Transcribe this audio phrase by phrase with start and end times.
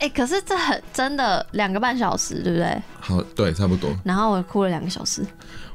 [0.00, 2.82] 哎、欸，可是这很真的两个半小时，对不对？
[3.00, 3.90] 好，对，差不多。
[4.04, 5.24] 然后我哭了两个小时。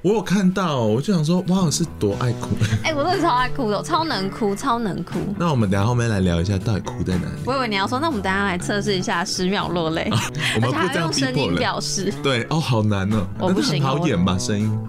[0.02, 2.50] 我有看到，我就想说，哇，是多爱哭。
[2.84, 5.20] 哎、欸，我真的超爱哭的，我超能哭，超能哭。
[5.38, 7.42] 那我们等下后面来聊一下，到底哭在哪里？
[7.46, 10.20] 我以为你要说，那我们等下来测试一下十秒落泪、啊。
[10.56, 12.14] 我们不这样用声音表示。
[12.24, 13.28] 对，哦，好难哦。
[13.40, 13.82] 我不行。
[13.84, 14.80] 好演吧，声音。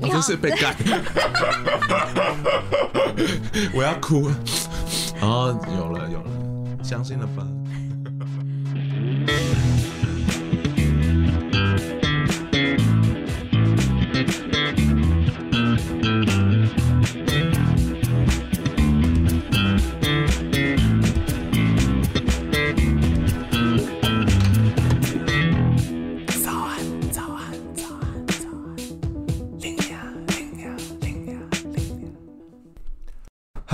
[0.00, 0.74] 我就是被盖。
[3.72, 4.30] 我要哭。
[5.20, 6.30] 哦，有了，有了，
[6.86, 7.44] 相信了吧。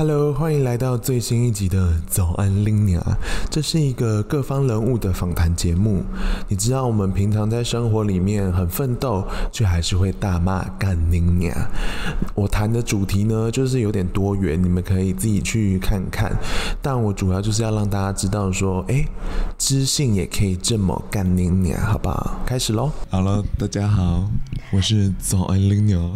[0.04, 3.00] Hello，欢迎来到最新一集的早安拎娘。
[3.48, 6.02] 这是一个各方人物的访谈节目。
[6.48, 11.56] 你知道我们平常在生活里面很奋斗，却还是会大骂干拎娘。
[12.34, 16.32] 我谈的主题呢，就是有点多元，你们可以自己去看看。
[16.82, 19.06] 但我主要就是要让大家知道说，哎，
[19.56, 22.40] 知性也可以这么干拎娘，好不好？
[22.44, 22.90] 开始喽。
[23.08, 24.28] Hello，大家好，
[24.72, 26.12] 我是早安拎娘。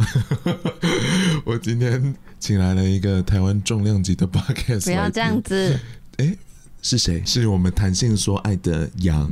[1.47, 2.17] 我今天。
[2.47, 5.77] 请来了一个台湾重量级的 podcast，不要这样子。
[6.19, 6.33] 哎，
[6.80, 7.20] 是谁？
[7.27, 9.28] 是我们谈性说爱的杨。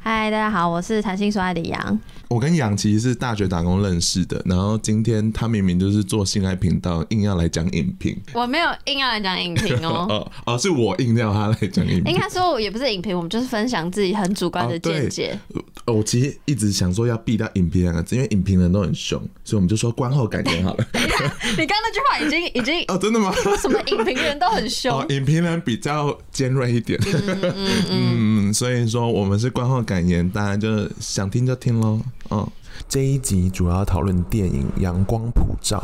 [0.00, 2.00] 嗨，大家好，我是谈性说爱的杨。
[2.28, 8.18] 我跟杨其实是大学打工认识的，然后今天他明明就是做性爱频道，硬要来讲影评。
[8.32, 10.06] 我没有硬要来讲影评哦。
[10.08, 12.14] 哦哦，是我硬要他来讲影评。
[12.14, 15.38] 应该说也不是影评，我们就是分享自己很主观的见解。
[15.48, 20.86] 哦，我其实一直想说要避掉影评两个字，因为影评人都很凶，所以我们就说观后感言好了。
[20.92, 23.32] 你刚刚那句话已经已经哦，真的吗？
[23.60, 24.90] 什么影评人都很凶？
[24.98, 26.98] 哦，影评人比较尖锐一点。
[27.06, 27.54] 嗯嗯
[27.90, 32.00] 嗯，嗯，所以说我们是观后感言，大家就想听就听喽。
[32.30, 32.48] 嗯。
[32.88, 35.78] 这一集主要讨论电影《阳光普照》，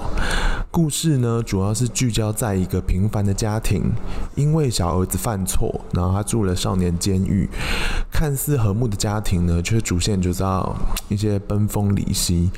[0.70, 3.82] 故事呢主要是聚焦在一个平凡的家庭，
[4.34, 7.48] 因为小儿子犯错，然后他住了少年监狱，
[8.12, 10.76] 看似和睦的家庭呢，却逐渐就遭
[11.09, 12.50] 一些分崩离析。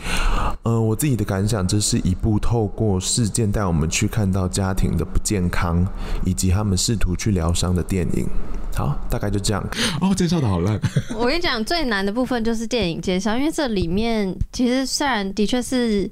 [0.65, 5.87] 嗯、呃，我自己的感想，这是一部透过事件带我们去看到家庭的不健康，
[6.25, 8.27] 以及他们试图去疗伤的电影。
[8.75, 9.63] 好，大概就这样。
[10.01, 10.81] 哦，介绍的好烂。
[11.15, 14.22] 我跟你讲，最难的部分就是电影介绍，因为这里面
[14.53, 16.09] 其实虽然的确是，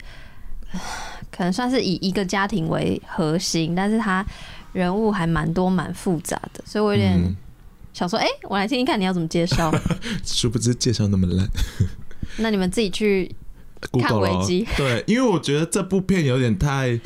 [1.30, 4.24] 可能算是以一个家庭为核心，但是他
[4.72, 7.18] 人物还蛮多、蛮复杂的，所以我有点
[7.92, 9.72] 想说，哎、我来听听看你要怎么介绍。
[10.24, 11.48] 殊不知介绍那么烂。
[12.38, 13.34] 那你们自己去。
[13.98, 17.00] 看危机，对，因为我觉得这部片有点太，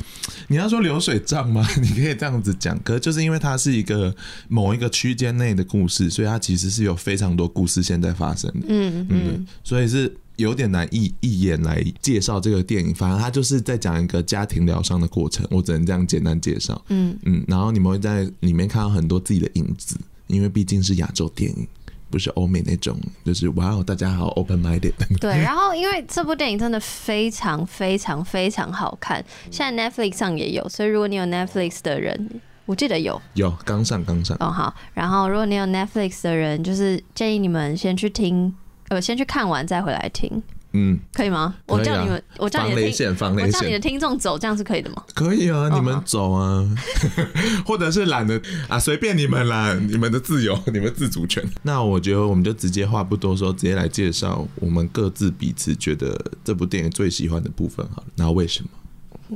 [0.49, 1.65] 你要说流水账吗？
[1.81, 4.13] 你可以这样子讲，可是就是因为它是一个
[4.49, 12.93] 某一个区间内的故事，所以它其实是有非常多故事现在发生的，嗯嗯，所以是有点难一一眼来介绍这个电影。
[12.93, 19.97] 反正它就是在讲一个家庭疗伤的过程，我只能这样简单介绍，嗯嗯，然后你们会在里面看到很多自己的影子，
[20.27, 21.67] 因为毕竟是亚洲电影。
[22.07, 24.93] 不是欧美那种，就是哇哦，大家好，open minded。
[25.19, 34.37] 对，然后因为这部电影真的非常非常非常好看，现在 Netflix 上也有，所以如果你有 Netflix 的人，我记得有，有刚上刚上。
[34.39, 38.53] 哦好，然后如果你有 Netflix 的人，就是建议你们先去听，
[38.89, 40.41] 呃，先去看完再回来听。
[40.77, 41.39] 嗯，可以吗？
[41.39, 45.01] 啊、我叫你们，我叫你的听，我叫你的听众走，这样是可以的吗？
[45.13, 46.77] 可以啊，你们走啊，哦、
[47.65, 51.41] 或者是懒得啊，随便你们啦，你们的自由， 你们自主权。
[51.61, 58.07] 那我觉得我们就直接话不多说，直接来介绍我们各自彼此觉得这部电影最喜欢的部分好了。
[58.15, 58.69] 那为什么？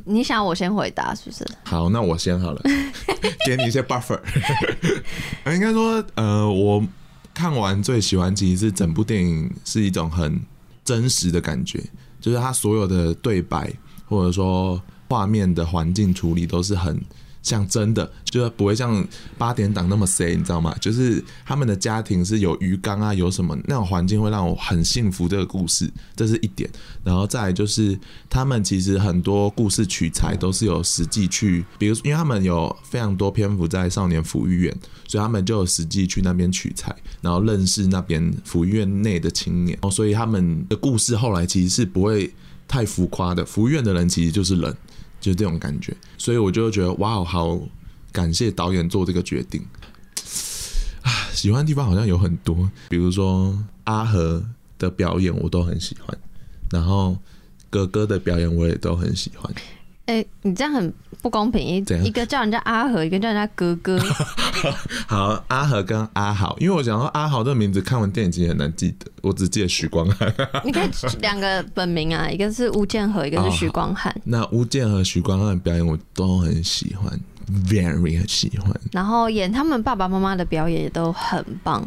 [0.03, 1.47] 你想我先回答是不是？
[1.63, 2.61] 好，那我先好了，
[3.47, 4.19] 给你一些 buffer。
[5.47, 6.83] 应该说，呃，我
[7.39, 10.41] 看完最喜欢其实是整部电影是一种很。
[10.85, 11.79] 真实的感觉，
[12.19, 13.71] 就是他所有的对白，
[14.07, 16.99] 或者说画面的环境处理都是很
[17.41, 19.05] 像真的，就不会像
[19.37, 20.75] 八点档那么 C，你知道吗？
[20.81, 25.29] 就是他们的家庭是有鱼缸啊，有什么那种环境会让我很幸福。
[25.29, 26.69] 这个故事，这是一点。
[27.03, 27.97] 然后再来就是
[28.29, 34.75] 他们其实很多故事取材都是有实际去，比如因为他们有非常多篇幅在少年抚育院，
[35.07, 36.95] 所以他们就有实际去那边取材。
[37.21, 42.33] 然后认识那边福利院内的青年，哦所以他们的故事后来其实是不会
[42.67, 43.45] 太浮夸的。
[43.45, 44.75] 福利院的人其实就是人，
[45.19, 45.95] 就是这种感觉。
[46.17, 47.59] 所以我就觉得哇，好
[48.11, 49.65] 感谢导演做这个决定
[51.01, 51.11] 啊！
[51.33, 54.43] 喜欢的地方好像有很多，比如说阿和
[54.77, 56.17] 的表演我都很喜欢，
[56.71, 57.17] 然后
[57.69, 59.53] 哥哥的表演我也都很喜欢。
[60.09, 60.91] 哎、欸，你这样很
[61.21, 63.99] 不公平，一一个叫人家阿和，一个叫人家哥哥。
[65.05, 70.33] 好，阿和跟阿豪，因为我想说阿豪这个名字看完电影其实很难记得，我只记得许光汉。
[70.65, 70.89] 你可以
[71.21, 74.11] 两个本名啊，一个是吴建和，一个是许光汉。
[74.23, 77.07] 那吴建和、许光汉的表演我都很喜欢
[77.67, 78.75] ，very 很喜欢。
[78.91, 81.79] 然后演他们爸爸妈妈的表演也都很棒。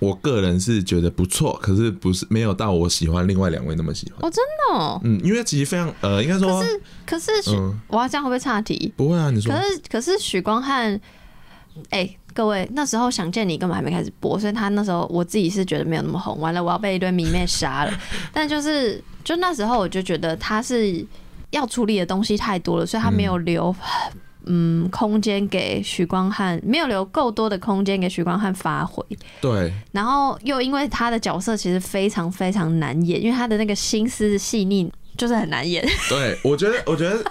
[0.00, 4.18] 我个人是觉得不错，可是不是没有到我喜欢另外两位那么喜欢。
[4.22, 8.92] 哦，真的哦，嗯，因为其实非常呃，应该说，可是可是许，嗯、我要这样会不会岔题？
[8.96, 10.92] 不会啊，你说，可是可是许光汉，
[11.90, 17.92] 哎、欸，各位那时候想见你根本还没开始播，所以他那时候我自己是觉得没有那么红，完了我要被一堆迷妹杀了，
[18.32, 21.04] 但就是就那时候我就觉得他是
[21.50, 23.74] 要处理的东西太多了，所以他没有留。
[24.14, 29.04] 嗯嗯，空间给许光汉没有留够多的空间给许光汉发挥。
[29.40, 35.86] 对，然后又因为他的角色其实非常非常难演，因为他的那个心思细腻，就是很难演。
[36.08, 37.22] 对，我觉得，我觉得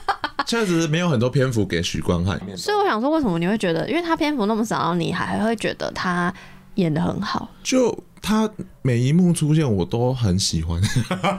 [0.45, 2.39] 确实没有很多篇幅给许光汉。
[2.55, 6.33] 所以我想说，为什么你会觉得，因为他篇幅那么少，你还会觉得他
[6.75, 7.49] 演的很好？
[7.63, 8.49] 就他
[8.81, 10.81] 每一幕出现，我都很喜欢，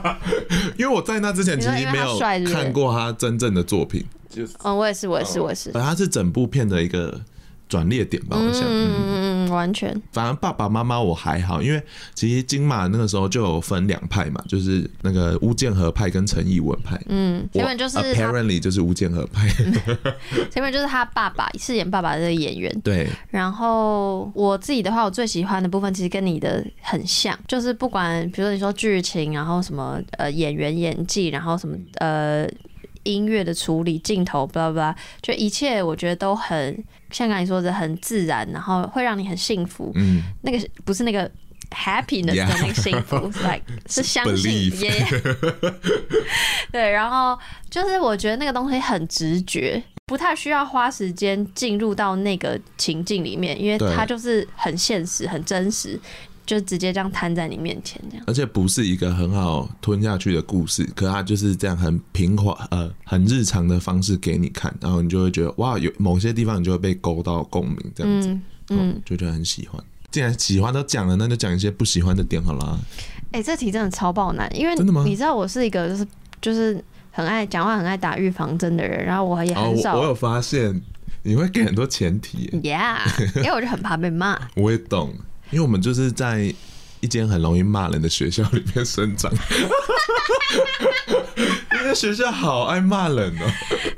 [0.77, 2.19] 因为我在那之前其实没有
[2.51, 4.05] 看过他真正的作品。
[4.31, 5.71] 就，嗯，我也是，我也是，我也是。
[5.71, 7.19] 它是整部片的一个
[7.67, 8.63] 转捩点吧，我想。
[8.65, 9.89] 嗯嗯，完全。
[10.11, 11.81] 反正爸爸妈妈我还好，因为
[12.13, 16.99] 其实金马那个时候就有分两派嘛，就是那个吴建和派跟陈艺文派。
[17.07, 19.47] 嗯，前面就是 apparently 就是吴建和派。
[20.49, 22.71] 前面就是他爸爸饰演爸爸的演员。
[22.81, 23.09] 对。
[23.29, 32.47] 然后我自己的话，我最喜欢的部分其实跟你的很像，就是不管比如说你说剧情，然后什么呃演员演技，然后什么呃。
[33.03, 39.91] 音乐的处理、镜头，巴拉巴拉，就一切我觉得都很像刚才说的很自然，然后会让你很幸福。
[39.95, 41.29] 嗯，那个不是那个
[41.71, 45.05] happiness 的那个幸福 Yeah.，like 是相信耶。
[46.71, 47.37] 对，然后
[47.69, 55.99] 就是我觉得那个东西很直觉，不太需要花时间进入到那个情境里面，因为它就是很现实、很真实。
[56.45, 69.81] 就直接这样摊在你面前，这样，而且不是一个很好吞下去的故事，可它就是这样很平滑呃很日常的方式给你看，然后你就会觉得哇，有某些地方你就会被勾到共鸣，这样子，嗯，嗯就觉得很喜欢。
[70.09, 72.77] 既然喜欢都讲了，那就讲一些不喜欢的点好了。
[73.31, 75.03] 哎、欸，这题真的超爆难，因为真的吗？
[75.05, 76.05] 你知道我是一个就是
[76.41, 80.01] 就是很爱讲话、很爱打预防针的人，然后我也很少、哦我。
[80.01, 80.81] 我有发现
[81.23, 82.99] 你会给很多前提，Yeah，
[83.37, 84.37] 因为我就很怕被骂。
[84.57, 85.13] 我也懂。
[85.51, 86.53] 因为我们就是在
[87.01, 89.31] 一间很容易骂人的学校里面生长，
[91.73, 93.51] 因为学校好爱骂人哦。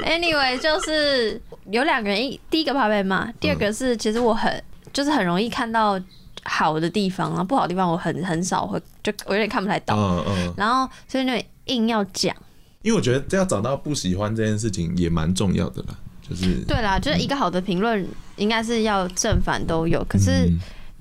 [0.06, 1.40] Anyway，就是
[1.70, 6.00] 有两个人，一第一个怕被骂，第二个是其实我很就是很容易看到
[6.44, 9.96] 好的地方，然后不好的地方我很很少会，就我有点看不太到。
[9.96, 10.54] 嗯嗯。
[10.58, 12.36] 然后所以那硬要讲，
[12.82, 15.96] 因为我觉得要找到不喜欢这件事情也蛮重要的啦，
[16.28, 18.08] 就是对啦，就是一个好的评论
[18.38, 20.50] 应该是要正反都有，可是。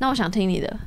[0.03, 0.81] 那我想听你的。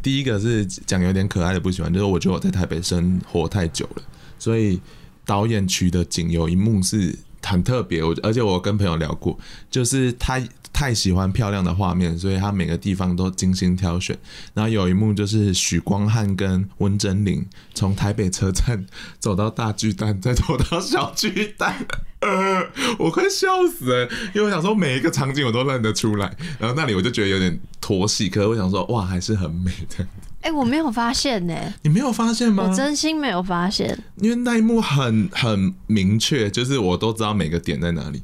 [0.00, 4.02] 第一个是讲有点可爱的不喜欢，就是我觉得我在台北生活太久了，
[4.38, 4.80] 所以
[5.26, 8.00] 导演取的景有一幕是很特别。
[8.04, 9.36] 我而且我跟朋友聊过，
[9.68, 10.40] 就是他
[10.80, 14.16] 太喜欢漂亮的画面，所以他每个地方都精心挑选。
[14.54, 17.44] 然后有一幕就是许光汉跟温真菱
[17.74, 18.86] 从台北车站
[19.18, 21.86] 走到大巨蛋，再走到小巨蛋。
[22.20, 22.66] 呃，
[22.98, 30.02] 我快笑死了，因为我想说每一个场景我都认得出来，然后那里我就觉得有点拖戏，可是我想说哇，还是很美的。
[30.40, 32.66] 哎、欸，我没有发现呢、欸，你没有发现吗？
[32.66, 38.22] 我真心没有发现，因为那一幕很很明确，就是我都知道每个点在哪里。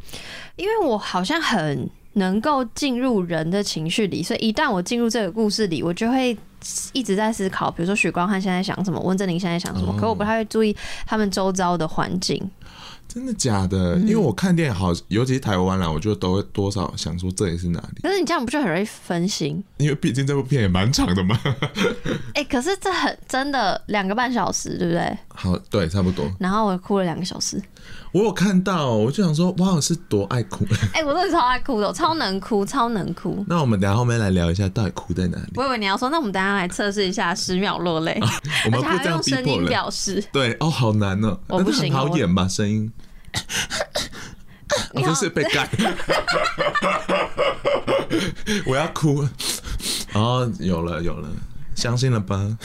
[0.56, 6.36] 因为我好像很能够进入人的情绪里，所以一旦我进入这个故事里，我就会
[6.92, 10.74] 一直在思考，比如说许光汉现在想什么，温贞菱现在想什么，哦、可我不太会注意
[11.06, 12.50] 他们周遭的环境。
[13.06, 13.96] 真的假的？
[13.98, 18.02] 因为我看电影好，尤其是台湾啦，我就都会多少想说这里是哪里。
[18.02, 19.62] 可是你这样不就很容易分心？
[19.78, 21.38] 因为毕竟这部片也蛮长的嘛。
[22.34, 25.16] 哎、 欸，可是这很真的两个半小时，对不对？
[25.36, 26.24] 好，对，差不多。
[26.40, 27.62] 然后我哭了两个小时。
[28.12, 30.64] 我有看到，我就想说，哇，我是多爱哭。
[30.94, 33.44] 哎、欸，我真的超爱哭的，超能哭，超能哭。
[33.46, 35.52] 那我们等下后面来聊一下，到底哭在哪里？
[35.56, 38.28] 我以为你要说，那我们等下来测试一下十秒落泪、啊。
[38.66, 40.24] 我们不这样用声音表示。
[40.32, 41.38] 对哦，好难哦。
[41.48, 42.90] 我不行，好演吧，声音。
[44.94, 45.68] 我 就是被干，
[48.66, 49.26] 我要哭。
[50.14, 51.28] 哦，有了有了，
[51.76, 52.58] 相信了吧？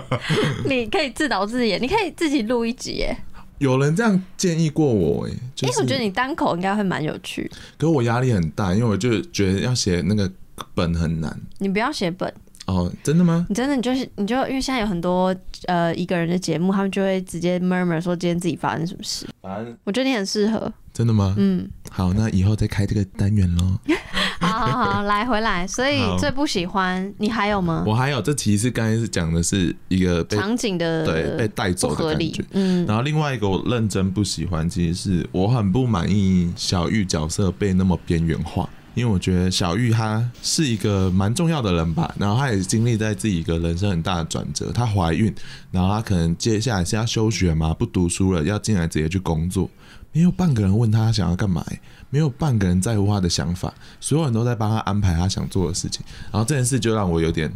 [0.68, 3.16] 你可以自导自演，你可以自己录一集耶。
[3.58, 5.30] 有人这样建议过我哎，
[5.62, 7.50] 因为我觉得你单口应该会蛮有趣。
[7.78, 10.30] 可是我压力很大，因为我就觉得要写那个
[10.74, 11.40] 本很难。
[11.58, 12.32] 你不要写本
[12.68, 13.46] 哦，真的吗？
[13.48, 15.34] 你真的你就是你就因为现在有很多
[15.66, 19.26] 呃一个人的节目，他们就会直接 murmur 说今天自己发生什么事。
[19.40, 20.70] 反正我觉得你很适合。
[20.92, 21.34] 真的吗？
[21.38, 21.66] 嗯。
[21.90, 23.78] 好，那以后再开这个单元喽。
[24.40, 25.66] 好好好，来回来。
[25.66, 27.84] 所以最不喜欢你还有吗？
[27.86, 32.44] 我还有，这其实刚才是讲的是一个场景的对被带走的感觉。
[32.50, 32.84] 嗯。
[32.84, 38.68] 然后另外一个我认真不喜欢，其实是我很不满意小玉角色被那么边缘化。
[38.98, 45.32] 因为我觉得小玉她是一个蛮重要的人吧，然后她也经历在自己一个人生很大的转折，她怀孕，
[45.70, 49.70] 然后她可能接下来是要休学嘛，不读书了，要进来直接去工作，
[50.10, 51.64] 没有半个人问她想要干嘛，
[52.10, 57.52] 没有半个人在乎她的想法，所有人都在帮她安排她想做的事情，然后这件事就让我有点，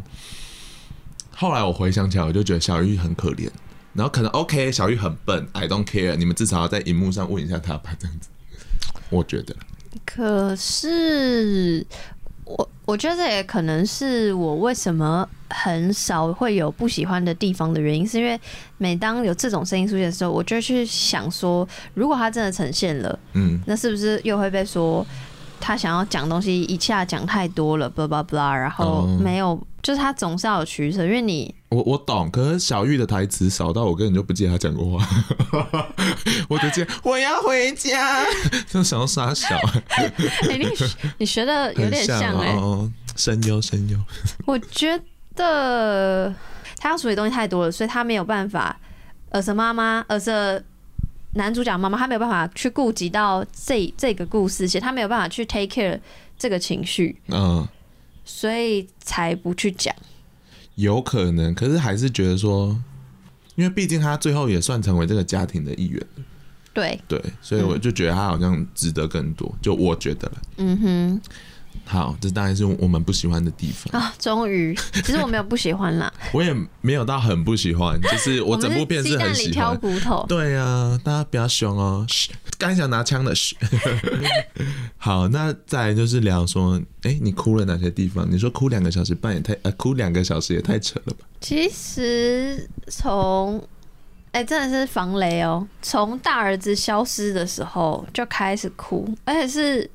[1.35, 3.49] 后来我回想起来，我就觉得小玉很可怜，
[3.91, 8.29] 然后可能 OK，小玉很笨，I don't care，你们至少要在荧幕上问一下她吧，这样子，
[9.09, 9.53] 我觉得。
[10.05, 11.85] 可是
[12.45, 18.39] 我我觉得这也可能是我为什么很少会有不喜欢的地方的原因，是因为
[18.77, 25.05] 每当有这种声音出现的时候，我就去想说，如果他真的呈现了，嗯，那是不是又会被说
[25.59, 29.59] 他想要讲东西一下讲太多了，blah blah blah，然后没有。
[29.83, 35.05] 就是他总是要有取舍，因为你我我懂，可是小玉的台词少到我根本就不记得他讲过话，
[36.47, 38.25] 我就记得我要回家，
[38.65, 39.57] 就想要杀小。
[39.99, 40.11] 哎、
[40.51, 40.65] 欸，你
[41.17, 43.97] 你学的 有点像哎、欸，声优声优。
[44.45, 44.97] 我觉
[45.35, 46.33] 得
[46.77, 48.79] 他要处理东西太多了，所以他没有办法，
[49.31, 50.63] 儿子妈妈，儿子
[51.33, 55.99] 男主角妈妈，他没有办法去顾及到这这个故事，其实他没有办法去 take care
[56.39, 57.67] 这个情绪，嗯。
[58.25, 59.93] 所以才不去讲，
[60.75, 62.77] 有可能，可是还是觉得说，
[63.55, 66.07] 因为毕竟他最后也算成为这个家庭的一员，
[66.73, 71.21] 对对，所以我就觉得他好像值得更多，就我觉得了，嗯哼。
[71.85, 74.13] 好，这当然是我们不喜欢的地方啊！
[74.19, 79.51] 终于，其实我没有不喜欢啦， 我也没有到很不喜欢，就是我整部片是很喜欢。
[79.51, 82.05] 挑骨头，对啊，大家不要凶哦！
[82.59, 83.57] 刚想拿枪的嘘。
[85.03, 88.25] 好，那再来就是聊说，哎、欸，你哭了哪些地方？
[88.31, 89.53] 你说哭两个小时半也太……
[89.63, 91.25] 呃，哭两个小时也太扯了吧？
[91.41, 93.57] 其实从
[94.31, 95.67] 哎、欸，真的是防雷哦！
[95.81, 99.89] 从大儿子消失的时候就开始哭，而且是。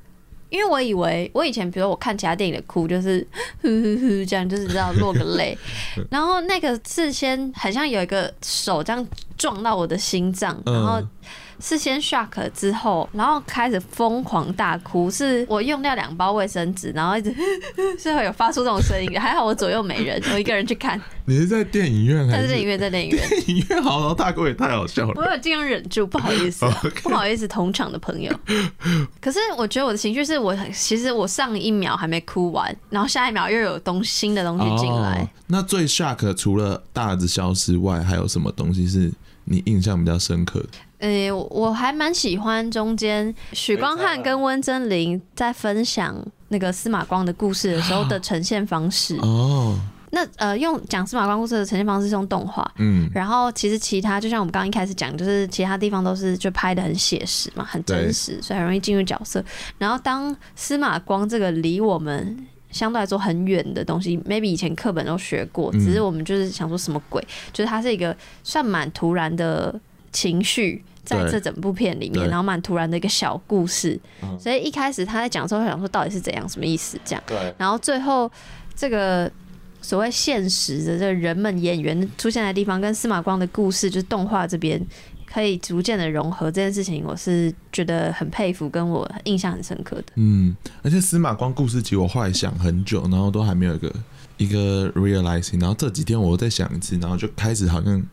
[0.51, 3.27] 因为我以为我以前，比如我看其他电影的哭，就是
[3.61, 5.57] 呼呼呼这样，就是知道落个泪。
[6.09, 11.01] 然后那个事先好像有一个手这样撞到我的心脏，然后。
[11.61, 15.09] 是先 shock 之后，然后开始疯狂大哭。
[15.11, 17.33] 是我用掉两包卫生纸，然后一直
[17.99, 19.19] 最后有发出这种声音。
[19.19, 20.99] 还好我左右没人， 我一个人去看。
[21.25, 22.47] 你是在电影院还是？
[22.47, 23.29] 在电影院，在电影院。
[23.29, 25.13] 电影院嚎啕大哭也太好笑了。
[25.15, 26.65] 我有尽量忍住，不好意思
[27.03, 28.33] 不好意思，同场的朋友。
[29.21, 35.19] 可是我觉得我的情绪是我其实我上一秒还没哭完，然后下一秒又有东新的东西进来。
[35.19, 39.11] Oh, 那最 shock 除了大儿子消失外，还有什么东西是
[39.45, 40.69] 你印象比较深刻的？
[40.99, 46.15] 呃、欸，我还蛮喜欢中间许光汉跟温贞菱在分享
[46.49, 49.15] 那个司马光的故事的时候的呈现方式。
[49.21, 49.79] 哦，
[50.11, 59.41] 那呃，用讲司马光故事的呈现方式是用动画，嗯，然后其实其他就像我们刚刚一开始讲，就是其他地方都是就拍的很写实嘛，很真实，所以很容易进入角色。
[59.77, 68.13] 然后当司马光这个离我们相对来说很远的东西，maybe 以前课本都学过，只是我们就是想说什么鬼，就是它是一个
[68.43, 69.79] 算蛮突然的。
[70.11, 73.99] 情绪在这整部片里面，然后蛮突然的一个小故事，
[74.39, 77.23] 所以一开始他在讲的时候，想说到底是怎样，什么意思这样。
[77.25, 77.53] 对。
[77.57, 78.31] 然后最后
[78.75, 79.31] 这个
[79.81, 84.79] 所谓现实的这个人们演员出现的地方，跟司马光的故事，就是动画这边
[85.25, 90.05] 可以逐渐的融合这件事情，我是觉得很佩服，跟我印象很深刻的。
[90.15, 93.93] 嗯，而且司马光故事其实我后来想很久，然后都还没有一个
[94.37, 98.03] 一个 realizing，然后这几天我又再想一次，然后就开始好像。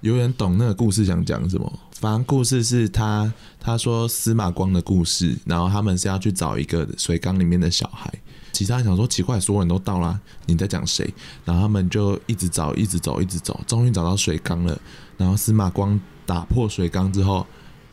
[0.00, 1.72] 有人懂那个故事想讲什么？
[1.92, 8.12] 反正故事是他他说司马光的故事，然后他们是要去找一个水缸里面的小孩。
[8.52, 11.12] 其他人想说奇怪，所有人都到啦，你在讲谁？
[11.44, 14.80] 然后他们就一直找，一直走，一直走，终于找到水缸了。
[15.16, 17.44] 然后司马光打破水缸之后，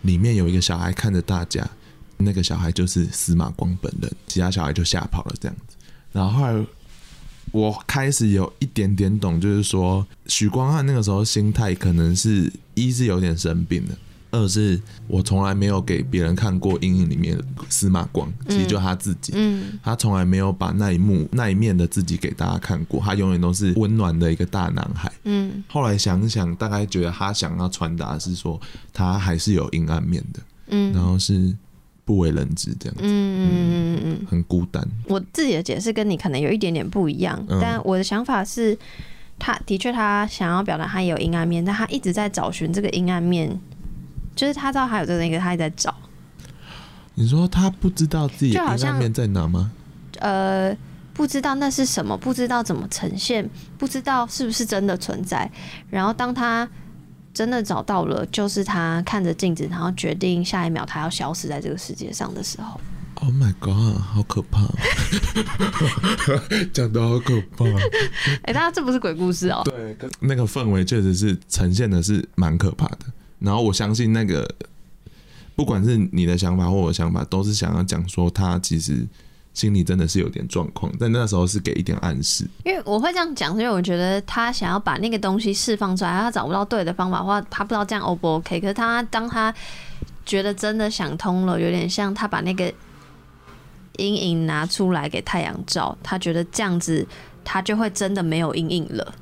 [0.02, 1.68] 里面有一个小孩看着大家，
[2.18, 4.12] 那个小孩就是司马光本人。
[4.28, 5.76] 其他小孩就吓跑了，这样子。
[6.12, 6.66] 然后后来。
[7.52, 13.96] 我开始有一点点懂，就是说许光汉那个时候心态可能是一是有点生病的，
[14.32, 28.60] 二是我从来没有给别人看过阴影里面的司马光，其实就他自己，嗯，他从来没有把那一幕那一面的自己给大家看过，他永远都是温暖的一个大男孩，嗯，后来想想，大概觉得他想要传达是说
[28.92, 31.56] 他还是有阴暗面的，嗯，然后是
[32.06, 34.88] 不为人知这样子，嗯嗯嗯嗯，很孤单。
[35.08, 38.78] 我自己的解释跟你可能有一点点不一样，嗯、但我的想法是，
[39.40, 43.60] 他的确他想要表达他有阴暗面，但他一直在找寻这个阴暗面，
[44.36, 45.94] 就是他知道他有这个那个，他也在找。
[47.16, 49.72] 你说他不知道自己的阴暗面在哪吗？
[50.20, 50.76] 呃，
[51.14, 55.50] 不知道那是什么，不知道怎么呈现，不知道是不是真的存在。
[55.90, 56.70] 然后当他
[57.36, 62.80] 真的找到了，就是他看着镜子，然后决定下一秒他要消失在这个世界上的时候。
[63.16, 64.62] Oh my god，好可怕！
[66.74, 67.66] 讲的好可怕。
[68.44, 69.62] 哎、欸，大家这不是鬼故事哦。
[69.66, 73.00] 对，那个氛围确实是呈现的是蛮可怕的。
[73.40, 74.50] 然后我相信那个。
[75.58, 79.08] 不管是你的想法或我的想法，都是想要讲说他其实
[79.56, 82.48] 心里真的是有点状况，但那时候是给一点暗示。
[82.64, 88.60] 因为我会这样讲，因为我觉得他想要把那个东西释放出来，他找不到对的方法，或他不知道这样 O 不 OK。
[88.60, 89.52] 可是他当他
[90.26, 92.72] 觉得真的想通了，有点像他把那个
[93.98, 97.08] 阴影拿出来给太阳照，他觉得这样子
[97.44, 99.16] 他就会真的没有阴影了。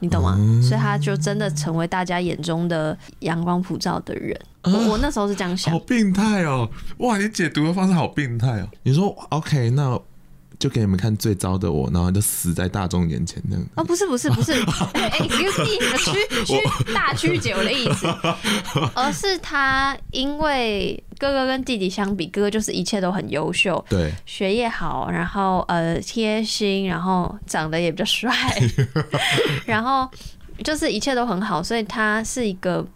[0.00, 0.36] 你懂吗？
[0.62, 4.38] 所以他就真的成为大家眼中的阳光普照的人。
[4.66, 5.72] 啊、我我那时候是这样想。
[5.72, 6.68] 好病态哦！
[6.98, 8.68] 哇，你解读的方式好病态哦！
[8.82, 9.98] 你说 OK，那
[10.58, 13.66] 就给你们看最糟的我，然后就死在大众眼前那样。
[13.76, 14.52] 哦，不是不是不是，
[14.94, 15.36] 哎 哎，你的
[15.98, 18.06] 曲曲大曲解我的意思，
[18.94, 21.02] 而是他因为。
[21.18, 28.30] 哥哥跟弟弟相比，哥哥就是一切都很优秀，对，学业好，然后呃贴心，然后长得也比较帅，
[29.64, 30.06] 然后
[30.62, 32.86] 就是一切都很好，所以他是一个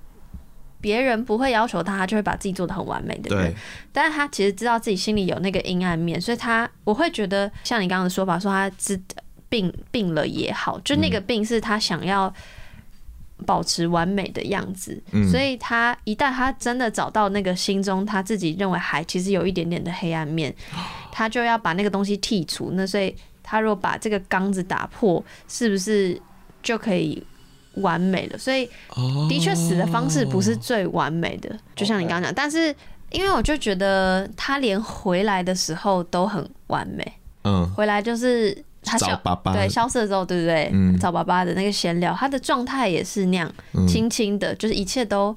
[0.80, 3.34] 别人不会要求他，他就会把自己做的很完美对不。
[3.36, 3.54] 对
[3.92, 9.00] 但是他其实知道自己心里有那个阴暗面，所以他我会觉得像你刚刚的说法，说他知
[9.48, 12.32] 病病了也好，就那个病是他想要。
[13.46, 20.54] 保持完美的样子，所以他一旦他真的找到那个心中他自己认为还其实有一点点的黑暗面，
[21.10, 22.72] 他就要把那个东西剔除。
[22.74, 26.20] 那所以他如果把这个缸子打破，是不是
[26.62, 27.26] 就可以
[27.74, 28.38] 完美的？
[28.38, 28.68] 所以
[29.28, 32.34] 的确死的方式不是最完美的，就像你刚刚讲。
[32.34, 32.74] 但是
[33.10, 37.12] 因为我就觉得他连回来的时候都很完美，
[37.44, 38.64] 嗯，回来就是。
[38.82, 40.70] 他消爸爸对消失了之后，对不对？
[40.72, 43.52] 嗯，找爸爸的那个闲聊，他的状态也是那样，
[43.86, 45.36] 轻轻的，就是一切都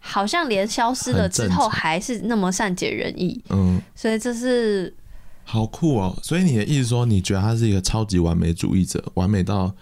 [0.00, 3.40] 好像连消失了之后还是那么善解人意。
[3.50, 4.92] 嗯，所以这是
[5.44, 6.18] 好酷哦。
[6.20, 9.72] 所以你的意思说，你觉得他是一个超级完美主义者，完美到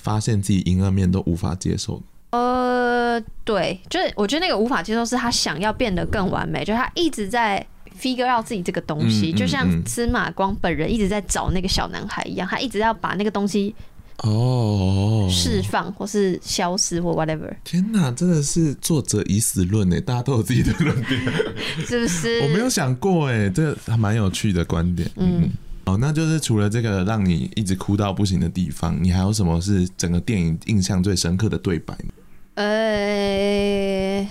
[0.00, 2.02] 发现自己阴暗面都无法接受？
[2.30, 7.66] 呃，对，就是我觉得那个无法接受是他想要变得更完美，就是他一直在。
[8.00, 13.74] figure out 自己这个东西，就像司马光本人一直在找那个小男孩一样，他一直要把那个东西
[14.22, 17.52] 哦释放或是消失或 whatever。
[17.62, 21.20] 天哪，真的是作者已死论呢，大家都有自己的论点，
[21.84, 22.40] 是不是？
[22.40, 25.10] 我没有想过哎，这还蛮有趣的观点。
[25.16, 25.50] 嗯，
[25.92, 32.12] 哦，那就是除了这个让你一直哭到不行的地方，你还有什么是整个电影印象最深刻的对白吗？
[32.54, 34.28] 呃。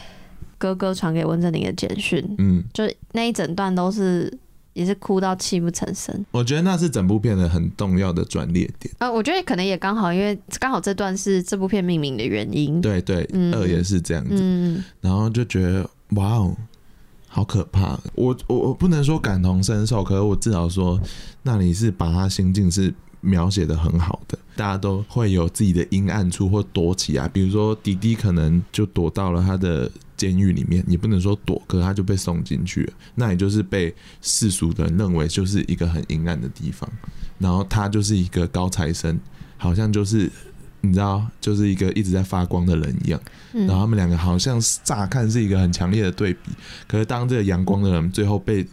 [0.57, 4.29] 哥哥传给温振宁的简讯，嗯，就那一整段都是
[4.73, 6.25] 也是哭到泣不成声。
[6.31, 8.93] 我觉得那是整部片的很重要的转捩点。
[8.97, 12.81] 呃，我觉得可能也刚好，因为刚好这段是这部片命名的原因。
[12.81, 14.35] 对对，嗯、二也是这样子。
[14.37, 16.53] 嗯，然后就觉得哇哦，
[17.39, 17.97] 好可怕。
[18.15, 20.99] 我我我不能说感同身受，可是我至少说，
[21.43, 24.37] 那你是把他心境是描写的很好的。
[24.55, 29.89] 大家都会有自己的阴暗处或躲起来，比如说迪迪可能就躲到了他的。
[30.19, 32.91] 监狱里面，你不能说躲，可是他就被送进去。
[33.15, 36.91] 那也就是被世俗的人认为就是一个很阴暗的地方。
[37.37, 39.17] 然后他就是一个高材生，
[39.55, 40.29] 好像就是
[40.81, 43.19] 你知道，就是一个一直在发光的人一样。
[43.51, 46.51] 然后他们两个好像乍看是一个很强烈的对比。
[46.87, 48.65] 可是当这个阳光的人最后被，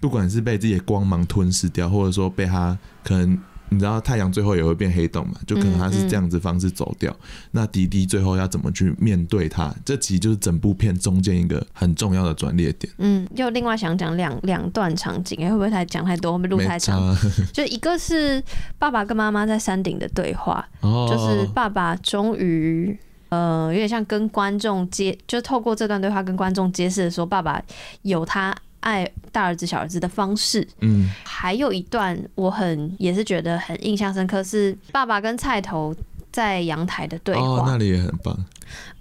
[0.00, 3.38] 不管是被自己的光芒吞噬掉，或者说被他可能。
[3.70, 5.34] 你知道太阳最后也会变黑洞嘛？
[5.46, 7.12] 就可能他是这样子方式走掉。
[7.12, 9.74] 嗯嗯、那迪迪最后要怎么去面对他？
[9.84, 12.92] 这其实就是整部片中间一个很重要的转捩点。
[12.98, 16.32] 嗯，又另外想讲两两段场景，会不会太讲太多？
[16.32, 17.14] 会不会录太长？
[17.52, 18.42] 就一个是
[18.78, 22.96] 爸爸跟妈妈在山顶的对话，哦、就是爸爸终于
[23.28, 27.62] 呃有点像跟观众接，就透过这段对话跟观众揭示的说，爸爸
[28.02, 28.54] 有他。
[28.88, 35.94] 爱大儿子小儿子的方式，嗯，还有一段我很也是觉得很印象深刻，是爸爸跟菜头
[36.32, 38.34] 在阳台的对话，哦，那里也很棒。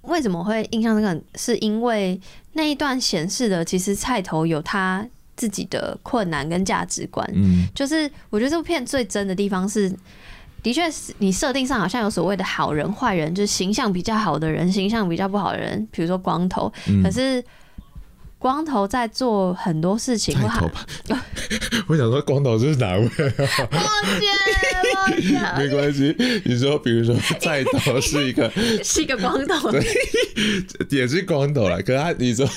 [0.01, 1.23] 为什么会印象深刻？
[1.35, 2.19] 是因为
[2.53, 7.25] 那一段显示的，其实菜头有他自己的困难跟价值观。
[7.33, 9.89] 嗯，就是我觉得这部片最真的地方是，
[10.61, 16.71] 的确是你设定上好像有所谓的好人坏人，就是形象比较好的人，形象比较不好的人，比如说光头，
[17.01, 17.43] 可是。
[18.39, 20.35] 光头在做很多事情。
[20.35, 20.85] 菜头吧，
[21.87, 23.07] 我想说光头是哪位？
[23.07, 23.79] 抱
[24.19, 24.35] 歉，
[24.93, 26.15] 抱歉，没关系。
[26.45, 28.49] 你说，比如说菜头是一个，
[28.83, 29.83] 是一个光头， 对，
[30.89, 31.81] 也是光头了。
[31.81, 32.47] 可是他，你说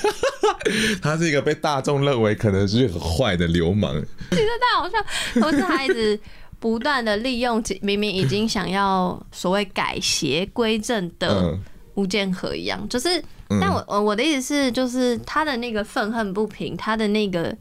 [1.01, 3.93] 他是一个被大众认为可能是很坏的流氓，
[4.31, 6.19] 其实太好笑，都是孩子。
[6.59, 11.57] 不断的利用明明已经想要所谓改邪归正的
[11.95, 13.19] 吴建和一样，嗯、就是，
[13.59, 17.55] 但我我的意思是，就是他的那个愤恨不平，他的那个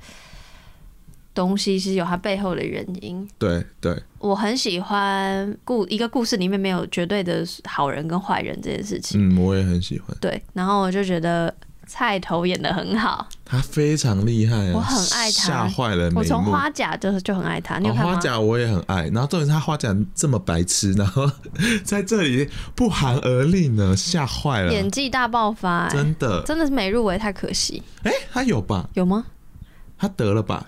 [1.35, 3.26] 东西是有他背后的原因。
[3.38, 9.35] 对对，我很喜欢故一个故事里面没有绝对的好人跟坏人这件事情。
[9.35, 10.16] 嗯，我也很喜欢。
[10.20, 11.55] 对，然后我就觉得。
[11.90, 14.72] 菜头演的很好，他非常厉害啊！
[14.76, 16.09] 我很爱他，吓坏了。
[16.14, 18.14] 我从花甲就是就很爱他，你有看吗？
[18.14, 21.29] 花甲我也很爱，然后重点是他花甲这么白痴，然后
[21.83, 24.72] 在这里不寒而栗呢，吓坏了。
[24.72, 27.83] 演技大爆发，真的真的是没入围，太可惜。
[28.05, 28.88] 哎，他有吧？
[28.94, 29.26] 有吗？
[29.98, 30.64] 他得了吧？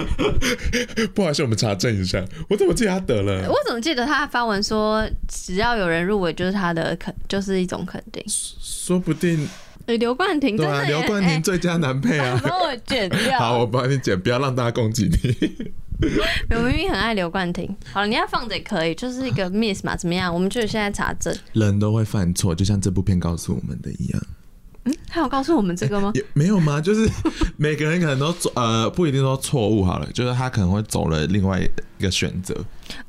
[1.14, 2.22] 不好意思，我们查证一下。
[2.50, 3.48] 我怎么记得他得了？
[3.48, 8.22] 我怎么记得他发文说，只要有人入围，就是他的肯，就是一种肯定。
[8.28, 9.48] 说不定。
[9.86, 12.40] 刘冠廷对啊，刘冠廷最佳男配啊！
[12.42, 13.38] 帮我剪掉。
[13.40, 15.72] 好，我帮你剪，不要让大家攻击你。
[16.56, 17.76] 我明明很爱刘冠廷。
[17.92, 20.32] 好了，你要放着也可以，就是一个 miss 嘛，怎么样？
[20.32, 21.36] 我们就是现在查证。
[21.52, 24.22] 人都会犯错，就像这部片告诉我们的一样。
[24.84, 26.12] 嗯，他有告诉我们这个吗？
[26.16, 26.80] 也没有吗？
[26.80, 27.06] 就是
[27.58, 32.54] 每个人可能都走，呃，不一定说错误好了，就是他可能会走了另外一个选择。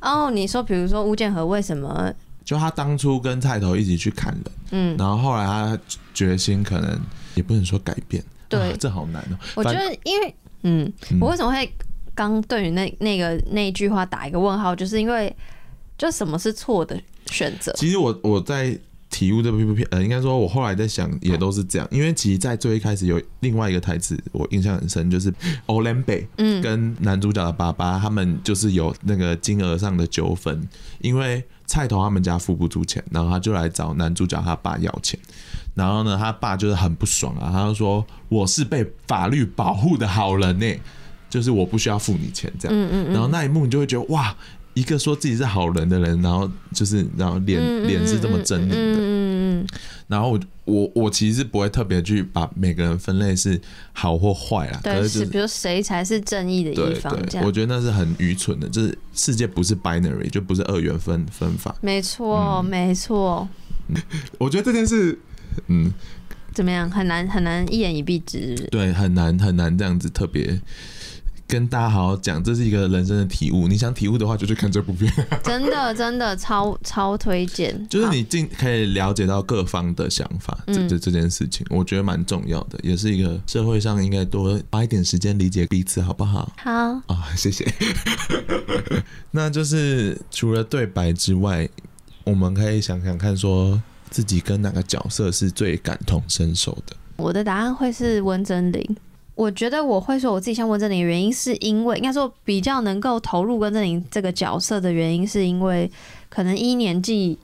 [0.01, 2.11] 哦，你说，比如说吴建和为什么？
[2.43, 5.79] 就他当初跟菜头一起去砍人，嗯，然后后来他
[6.13, 6.99] 决心可能
[7.35, 9.39] 也不能说改变，对，啊、这好难哦、喔。
[9.55, 11.71] 我觉得，因为，嗯，嗯我为什么会
[12.13, 15.33] 刚对于那那个那一句话打一个问号，就是因为，
[15.97, 17.71] 就什么是错的选择？
[17.77, 18.77] 其实我我在
[19.09, 25.33] 体悟这部片，呃，应该说，我后来在想，也都是这样，因为其实，在最一开始有另外一个台词，我印象很深，就是
[25.67, 30.67] 欧兰贝，嗯，跟男主角的爸爸，他们就是有那个金额上的纠纷，
[30.99, 31.41] 因为。
[31.71, 35.17] 菜头他们家付不出钱，然后他就来找男主角他爸要钱，
[35.73, 40.75] 然后呢，他爸就是很不爽啊，他就说我是被法律保护的好人呢，
[41.29, 42.77] 就是我不需要付你钱这样。
[42.77, 43.13] 嗯嗯嗯。
[43.13, 44.35] 然后那一幕你就会觉得哇，
[44.73, 48.75] 一个说自己是好人的人，然后就是然后脸脸是这么狰狞的。
[48.75, 49.67] 嗯嗯。
[50.07, 53.59] 然后我我我其实是不会特别去把每个人分类是
[53.93, 57.17] 好或坏啦，对，是比如谁才是正义的一方。
[57.43, 61.73] 我觉得那是很愚蠢的，就是世界不是 binary，就不是二元分分法。
[61.79, 63.47] 没错，没错。
[64.37, 65.17] 我觉得这件事，
[65.67, 65.93] 嗯，
[66.53, 66.89] 怎么样？
[66.89, 68.55] 很难很难一言以蔽之。
[68.69, 70.61] 对，很难很难这样子特别。
[71.51, 73.67] 跟大家好好讲，这是一个人生的体悟。
[73.67, 75.11] 你想体悟的话，就去看这部片。
[75.43, 77.85] 真的，真的超超推荐。
[77.89, 86.49] 就是你尽可以了解到各方的想法，这这这件事情，我觉得蛮重要的，也是一个社会上应该多花一点时间理解彼此，好不好？
[86.55, 86.71] 好
[87.07, 87.69] 啊，谢谢。
[89.31, 91.67] 那就是除了对白之外，
[92.23, 96.95] 我们可以想想看，说自己跟哪个角色是最感同身受的。
[97.17, 98.95] 我的答案会是温真菱。
[99.35, 105.89] 我觉得我会说我自己像温正宁的原因，是因为应该说比较能够投入温正宁这个角色的原因，是因为
[106.29, 107.39] 可能一年级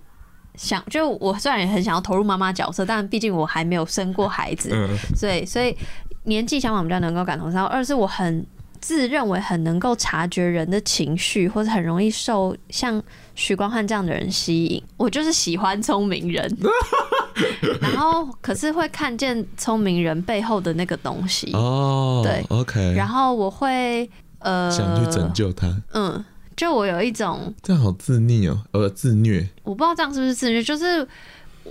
[0.55, 4.69] 想，就我虽然也很想要投入妈妈角色，但毕竟我还没有生过孩子，
[5.15, 5.75] 所以所以
[6.23, 7.65] 年纪想法比较能够感同身受。
[7.65, 8.45] 二是我很
[8.81, 13.01] 自认为很能够察觉人的情绪，或者很容易受像
[13.35, 14.81] 许光汉这样的人吸引。
[14.97, 16.57] 我就是喜欢聪明人。
[17.81, 22.21] 然后，可是会看见聪明人背后的那个东西哦。
[22.23, 22.93] 对，OK。
[22.95, 24.09] 然后我会
[24.39, 25.67] 呃想去拯救他。
[25.93, 26.23] 嗯，
[26.55, 29.47] 就我有一种这样好自溺哦，呃，自虐。
[29.63, 31.07] 我不知道这样是不是自虐，就是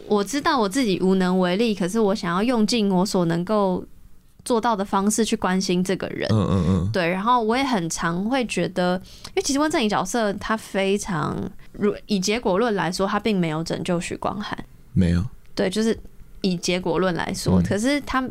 [0.06, 3.84] 我知道我自己无能为力，可是我想要用尽我所能够
[4.46, 6.26] 做到的方式去关心这个人。
[6.32, 6.90] 嗯嗯嗯。
[6.90, 11.36] 对，然后我也很常会觉得，因为其实温贞菱角色他非常，
[11.72, 14.56] 如以结果论来说，他并没有拯救许光汉，
[14.94, 15.22] 没有。
[15.54, 15.98] 对，就是
[16.40, 18.22] 以结果论来说，嗯、可是他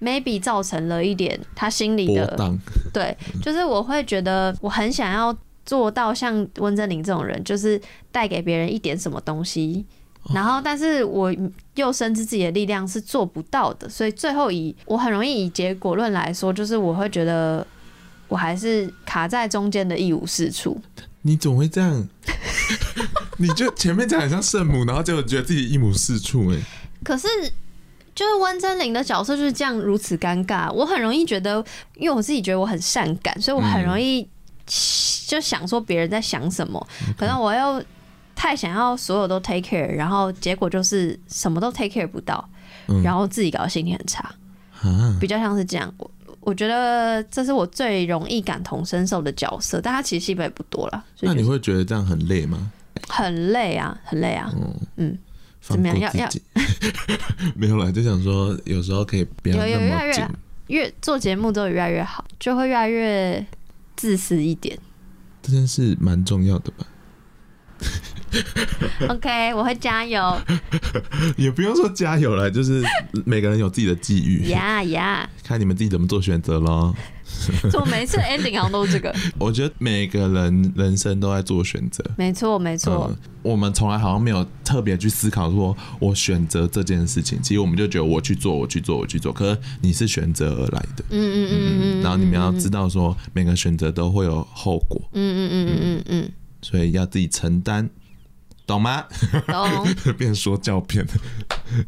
[0.00, 2.36] maybe 造成了一点他心里的，
[2.92, 9.84] 对，就是我会觉得我很想要做到像温贞菱这种人，就是带给别人一点什么东西，
[10.34, 11.34] 然后但是我
[11.74, 17.66] 又深知自己的力量是做不到的，所以最后以我很容易以结果论来说，就是我会觉得
[18.28, 20.80] 我还是卡在中间的一无是处。
[21.22, 22.08] 你总会这样？
[23.38, 26.58] 你就前面讲很像圣母，然后就觉得自己一无是处哎。
[27.04, 27.26] 可是，
[28.14, 30.70] 就是温真菱的角色就是这样如此尴尬。
[30.72, 31.64] 我很容易觉得，
[31.96, 34.28] 因为我自己觉得我很善感，所以我很容易
[35.26, 36.84] 就想说别人在想什么。
[37.16, 37.82] 可能我又
[38.38, 42.48] 太想要所有都 take care，然后结果就是什么都 take care 不到，
[43.02, 44.32] 然后自己搞得心情很差。
[44.80, 45.92] 啊，比较像是这样。
[45.98, 51.04] 我我觉得这是我最容易感同身受的角色，但他其实戏份也不多了。
[51.20, 52.70] 那你会觉得这样很累吗？
[53.08, 54.48] 很累啊，很累啊。
[54.54, 55.18] 嗯嗯，
[55.60, 55.98] 怎么样？
[55.98, 56.30] 要要
[57.56, 59.74] 没有啦，就想说有时候可以不要那么紧。
[59.74, 60.30] 有有越来越
[60.68, 63.44] 越做节目都越来越好，就会越来越
[63.96, 64.78] 自私一点。
[65.42, 66.86] 这件事蛮重要的吧。
[69.08, 70.36] OK，我会加油。
[71.36, 72.82] 也不用说加油了，就是
[73.24, 74.48] 每个人有自己的际遇。
[74.50, 76.94] 呀呀，看你们自己怎么做选择喽。
[77.70, 79.14] 怎么每次 ending 好像都是这个？
[79.38, 82.02] 我觉得每个人人生都在做选择。
[82.16, 83.16] 没错，没错、嗯。
[83.42, 87.40] 我们从来好像没有特别去思考说，我选择这件事情。
[87.42, 89.32] 其实我们就觉得我去做，我去做，我去做。
[89.32, 91.04] 可是你是选择而来的。
[91.10, 92.02] 嗯嗯嗯嗯。
[92.02, 95.00] 然后你们要知道说，每个选择都会有后果。
[95.12, 96.32] 嗯嗯嗯嗯嗯嗯。
[96.62, 97.88] 所以要自己承担。
[98.66, 99.06] 懂吗？
[99.46, 99.86] 懂。
[100.18, 101.06] 变说教片。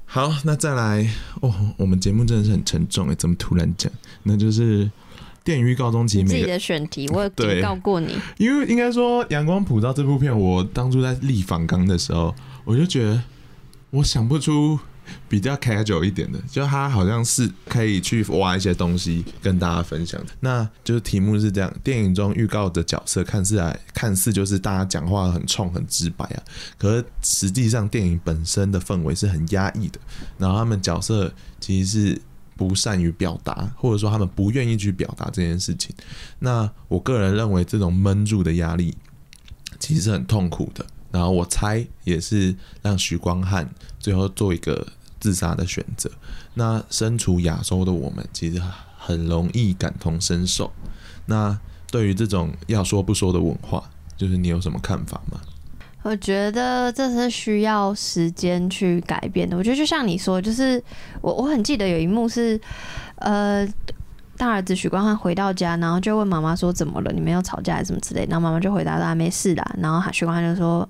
[0.07, 1.07] 好，那再来
[1.43, 1.55] 哦。
[1.77, 3.93] 我们节目真的是很沉重哎，怎么突然讲？
[4.23, 4.91] 那就是
[5.45, 8.19] 电影预告中其实自己的选题，我有警告过你。
[8.39, 13.23] 因为应该说《阳光普照》这部片，我当初在立反纲的时候，我就觉得
[13.91, 14.81] 我想不出。
[15.29, 20.33] 比较 casual 一点的，就他好像是可以去挖一些东西跟大家分享的。
[20.41, 26.43] 那就是题目是这样：电影中预告的角色看似来看似就是大家讲话很冲很直白啊，
[26.79, 30.01] 可是实际上电影本身的氛围是很压抑的。
[30.39, 32.23] 然后他们角色其实是
[32.57, 35.95] 不善于表达，或者说他们不愿意去表达这件事情。
[36.39, 38.97] 那我个人认为这种闷住的压力
[39.79, 40.85] 其实是很痛苦的。
[41.13, 43.69] 然后我猜也是让许光汉
[43.99, 44.87] 最后做一个。
[45.21, 46.11] 自杀的选择，
[46.55, 48.61] 那身处亚洲的我们其实
[48.99, 50.73] 很容易感同身受。
[51.27, 51.57] 那
[51.91, 53.85] 对于这种要说不说的文化，
[54.17, 55.39] 就是你有什么看法吗？
[56.03, 59.57] 我觉得这是需要时间去改变的。
[59.57, 60.83] 我觉得就像你说，就是
[61.21, 62.59] 我我很记得有一幕是，
[63.17, 63.69] 呃，
[64.39, 67.13] 大儿子许光汉回到家，然后就问妈妈说怎么了？
[67.13, 68.27] 你们要吵架还是什么之类？
[68.31, 69.63] 然后妈妈就回答说没事的。
[69.79, 70.89] 然后许光汉就说。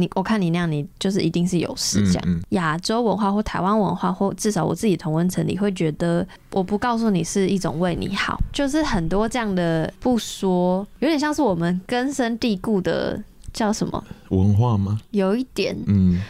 [0.00, 2.40] 你我看你那样，你就是一定是有事这样。
[2.50, 15.00] 亚洲文化或台湾文化，或至少我自己同温层里会觉得，我不告诉你是一种为你好，就是很多这样的不说，有点像是我们根深蒂固的叫什么文化吗？
[15.10, 16.20] 有一点，嗯，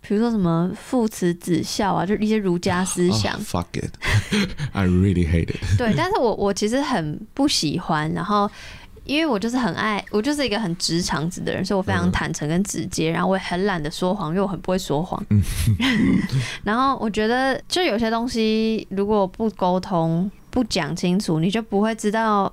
[0.00, 3.34] 比如说什么父慈子孝啊，就一些儒家思想。
[3.38, 5.78] Oh, fuck it，I really hate it。
[5.78, 8.50] 对，但是我我其实很不喜欢，然后。
[9.06, 15.24] 因为我就是很爱，我就是一个很直肠子的人，所以我非常坦诚跟直接，然后我也很懒得说谎，因为我很不会说谎。
[16.64, 22.52] 然后我觉得，就有些东西如果不沟通、不讲清楚，你就不会知道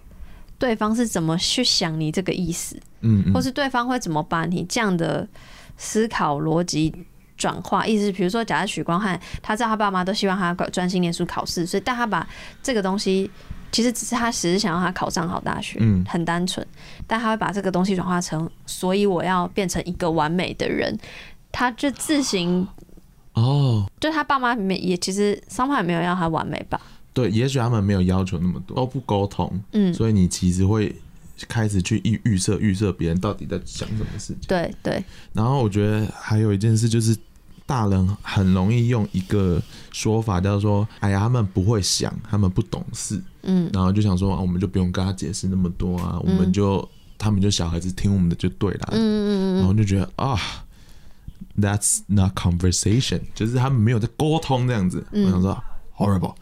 [0.57, 2.79] 对方是怎么去想你这个意思，
[3.33, 5.27] 或是对方会怎么把你这样的
[5.77, 6.93] 思考逻辑
[7.35, 7.85] 转化。
[7.85, 12.27] 意思是，比如说，假设许光汉，他知道他爸妈都希望他专心念书考试，所以但他把
[12.61, 13.29] 这个东西。
[13.73, 16.65] 其实只是他只是想要他考上好大学，嗯，很单纯，
[17.05, 20.97] 但他会把这个东西转化成，所以我要变成一个完美的人，
[21.51, 22.65] 他就自行
[23.33, 26.79] 哦，就他爸妈没也其实桑帕也没有要他完美吧？
[27.13, 30.95] 对，也许他们没有要求那么多，都不沟通，嗯，所以你其实会
[31.49, 35.03] 开始去预预设预设别人到底在想什么事情，对对。
[35.33, 37.17] 然后我觉得还有一件事就是。
[37.73, 39.59] 大人很容易用一个
[39.91, 50.39] 说法叫做“哎呀，他们不会想，他们不懂事”，嗯，然后就想说，我们就不用跟他解释那么多啊，我们就他们就小孩子听我们的就对了，嗯嗯嗯，然后就觉得啊
[51.59, 55.59] ，That's not conversation，就是他们没有在沟通这样子，我想说
[55.97, 56.35] horrible。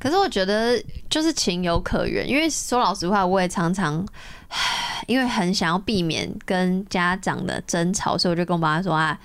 [0.00, 4.04] 可是我觉得就是情有可原，因为说老实话，我也常常
[5.06, 9.16] 因为很想要避免跟家长的争吵，所以我就跟我妈说啊。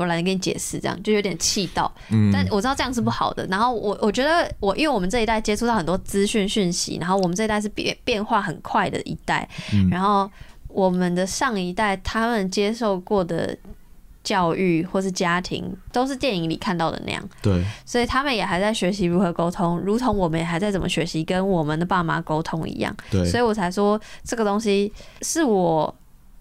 [0.00, 1.92] 我懒得跟你解释，这样就有点气到。
[2.10, 3.46] 嗯，但我知道这样是不好的。
[3.46, 9.48] 然后我我觉得我因为我们这一代接触到很多资讯讯息，然后我们这一代是变变化很快的一代。
[9.72, 10.30] 嗯，然后
[10.68, 13.56] 我们的上一代他们接受过的
[14.22, 17.26] 教育或是家庭都是电影里看到的那样。
[17.40, 22.94] 对，所以他们也还在学习如何沟通，如同我们也还在怎么学习跟我们的爸妈沟通一样。
[23.10, 25.92] 对，所以我才说这个东西是我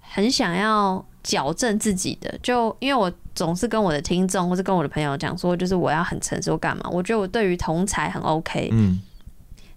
[0.02, 3.12] 很想要矫正自己的，就因为我。
[3.36, 6.84] 总是跟我的听众或是跟我的朋友讲说，就是我要很成熟，干嘛？
[6.92, 9.02] 我觉得我对于同才很 OK，嗯，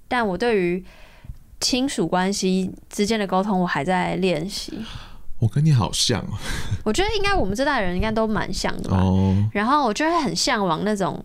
[0.09, 0.85] 但我对于
[1.61, 4.77] 亲属关系之间的沟通，我还在练习。
[5.39, 6.27] 我跟你好像，
[6.83, 8.97] 我觉得应该我们这代人应该都蛮像的吧。
[8.97, 11.25] 哦，然后我就会很向往那种。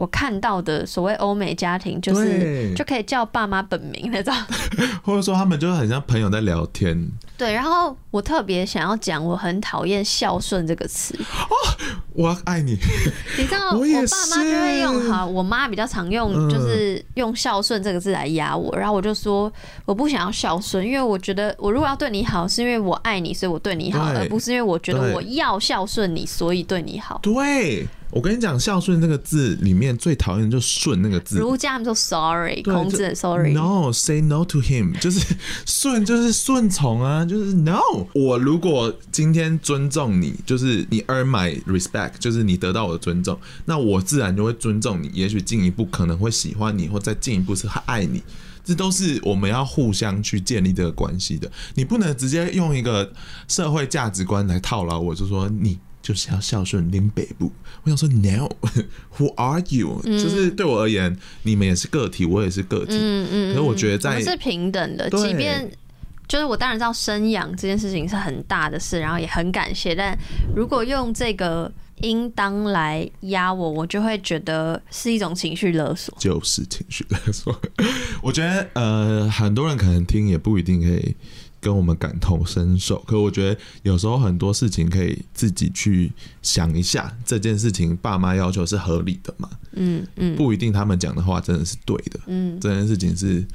[0.00, 4.34] 我看到的所谓欧美家庭，就是就可以叫爸妈本名那种，
[5.04, 7.06] 或者说他们就很像朋友在聊天。
[7.36, 11.14] 对，然后我特别想要讲，我很讨厌孝顺这个词。
[11.20, 11.54] 哦，
[12.14, 12.78] 我爱你。
[13.36, 19.52] 你知道， 我，我爸妈就会用哈，我妈比较常用，就是用孝顺这个字来压我，然后我就说
[19.84, 27.20] 我不想要孝顺，因为我觉得我如果要对你好，是因为我爱你，所以我对你好，而不是因为我觉得我要孝顺你，所以对你好。
[27.22, 27.86] 对。
[28.12, 31.38] 我跟你讲，孝顺那个字里面最讨厌的就是顺那个字。
[31.38, 33.52] 儒家他们说 sorry，孔子 sorry。
[33.52, 37.80] No，say no to him，就是顺 就是顺从啊，就是 no。
[38.12, 48.20] 我如果今天尊重你，就是你 earn my respect，就是你得到我的尊重，那我自然就会尊重你，也许进一步可能会喜欢你，或再进一步是爱你。
[48.64, 51.50] 这都是我们要互相去建立这个关系的。
[51.74, 53.12] 你不能直接用一个
[53.46, 55.78] 社会价值观来套牢我，就说你。
[56.02, 62.92] 就是要孝顺林北部，我想说，No，Who are you？、嗯、就是对我而言，你们也是个体，我也是个体。
[62.92, 63.48] 嗯嗯。
[63.50, 65.70] 可是我觉得在是平等的，即便
[66.26, 69.94] 就是我当然知道生养这件事情是很大的事，然后也很感谢。
[69.94, 70.16] 但
[70.54, 77.60] 如果用这个应当来压我，我就会觉得是一种情绪勒索，就是情绪勒索。
[78.22, 81.14] 我觉得呃，很多人可能听也不一定可以。
[81.60, 86.10] 跟我们感同身受，可我觉得有时候很多事情可以自己去
[86.42, 89.48] 想一下，这件事情爸妈要求是合理的嘛？
[89.72, 92.20] 嗯嗯，不一定他们讲的话真的是对的。
[92.26, 93.46] 嗯，这件事情是，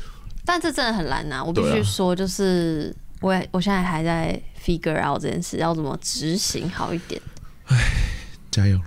[0.46, 1.44] 但这真的很难呐、啊。
[1.44, 7.22] 我必须说，就是我我现在还在 figure out 这件事要怎么执行好一点。
[7.66, 7.78] 唉，
[8.52, 8.84] 加油了。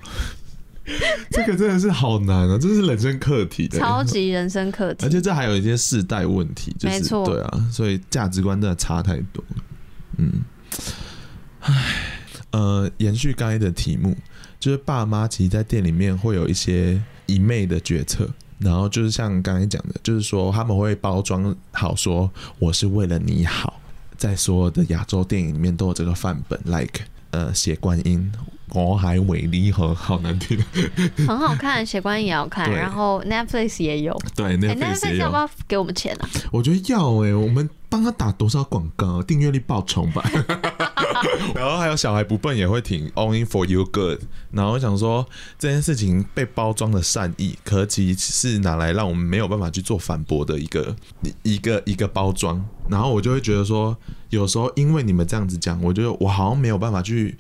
[1.31, 2.59] 这个真的是好难啊！
[2.61, 9.45] 这是人生课题的，超级人生课题，而且这还有一些世代问题，就是对啊，所以价值观真的差太多。
[10.17, 10.43] 嗯，
[11.61, 11.75] 唉，
[12.51, 14.17] 呃，延续刚才的题目，
[14.59, 23.81] 就是爸妈其实，在店里面会有一些一昧的决策，然后就是像刚才讲的，就是说他们会包装好，说我是为了你好，
[24.17, 28.33] 在所有的亚洲电影里面都有这个范本，like 呃，血观音。
[28.73, 30.59] 我还伟离合好难听，
[31.27, 36.29] 很好看，血观音也要看，然后 Netflix 也有，对 Netflix 要不要给我们钱啊？
[36.53, 40.23] 我觉得要哎、欸，我们帮他打多少广告，订阅率爆冲吧。
[41.55, 44.21] 然后还有小孩不笨也会听 Only for you good。
[44.53, 45.27] 然后我想说
[45.59, 50.95] 这件事情被包装的善意，可其实是拿来让我们没有办法去做反驳的一个
[51.43, 52.65] 一个一个包装。
[52.89, 53.97] 然后我就会觉得说，
[54.31, 57.37] 有时候因为你们这样子讲，我觉得我好像没有办法去。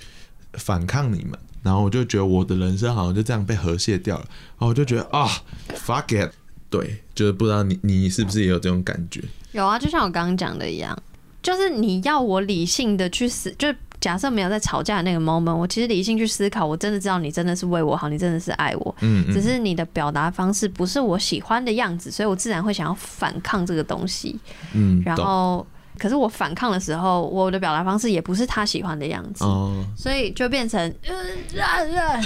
[0.58, 5.28] 反抗你们，然后我就觉得我的人生好像就这样被和谐掉了，然后我就觉得啊
[5.74, 6.30] ，fuck it，
[6.68, 9.22] 对，就是不知道你你是不是也有这种感觉？
[9.52, 10.96] 有啊，就像我刚刚讲的一样，
[11.42, 24.38] 就是你要我理性的去思，就假设没有在吵架的那个 moment，我其实理性去思考，我真的知道你真的是为我好，你真的是爱我，嗯，嗯，只是你的表达方式不是我喜欢的样子，所以我自然会想要反抗这个东西，
[24.74, 25.66] 嗯，然后。
[25.98, 31.14] 可是我反抗的时候，我的表达方式也不是他喜欢的样子，哦、所以就变成呃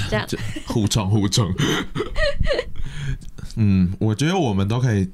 [0.09, 0.27] 这样
[0.67, 1.53] 互撞互撞。
[3.57, 5.11] 嗯，我觉得我们都可以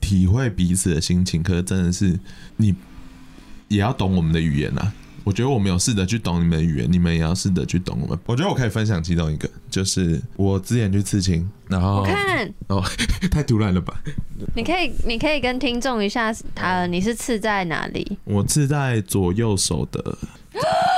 [0.00, 2.18] 体会彼此的心情，可是真的是
[2.56, 2.74] 你
[3.68, 4.92] 也要懂我们的语言呐、啊。
[5.30, 8.18] 我觉得我们有试着去懂你们的语言，你们也要试着去懂我们。
[8.26, 12.82] 我觉得我可以分享其中一个，就是我之前去刺青，然后我看哦，
[13.30, 14.02] 太突然了吧？
[14.56, 18.18] 你可以，你可以跟听众一下，他你是刺在哪里？
[18.24, 20.02] 我刺在左右手的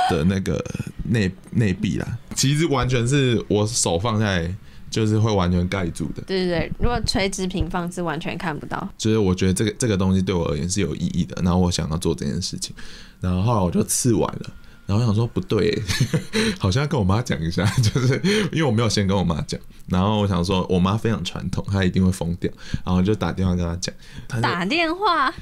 [0.09, 0.59] 的那个
[1.03, 4.51] 内内壁啦，其实完全是我手放在，
[4.93, 6.21] 就是会完全盖住的。
[6.27, 8.87] 对对对，如果垂直平放是完全看不到。
[8.95, 12.75] 就是我觉得这个这个东西对我而言是有意义的，然后我想要做这件事情。
[13.19, 14.49] 然后后来我就刺完了，
[14.85, 15.81] 然后我想说不对，
[16.59, 19.59] 好像要跟我妈讲一下， 就是因为我没有先跟我妈讲。
[19.87, 22.51] 然后我想说，我妈非常传统，她一定会疯掉，
[22.85, 23.93] 然后就打电话跟她讲。
[24.27, 25.33] 她打电话？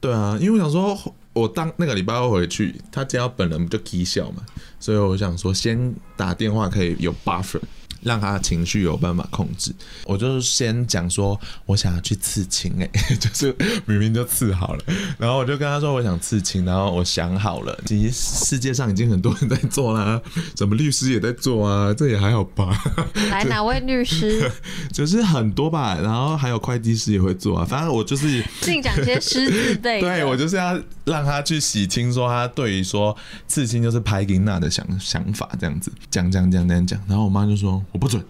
[0.00, 4.42] 对啊，因为我想说，我当那个礼拜二回去，她见到本人不就起笑嘛，
[4.80, 7.60] 所以我想说，先打电话可以有 buffer。
[8.08, 9.70] 让他情绪有办法控制，
[10.06, 12.88] 我就是先讲说，我想要去刺青，哎，
[13.20, 14.84] 就是明明就刺好了，
[15.18, 20.18] 然后我就跟他说我想刺青，然后我想好了，其实世界上已经很多人在做啦，
[20.56, 22.82] 什么律师也在做啊，这也还好吧？
[23.30, 24.50] 来哪位律师？
[24.90, 33.14] 就是很多吧，然后还有会计师也会做啊，反正我就是净讲些师字辈， 对，我就是要让他去洗清，说他对于说
[33.46, 37.84] 刺青就是拍给娜的想想法这样子，讲讲讲讲讲，然后我妈就说。
[37.98, 38.24] 我不准，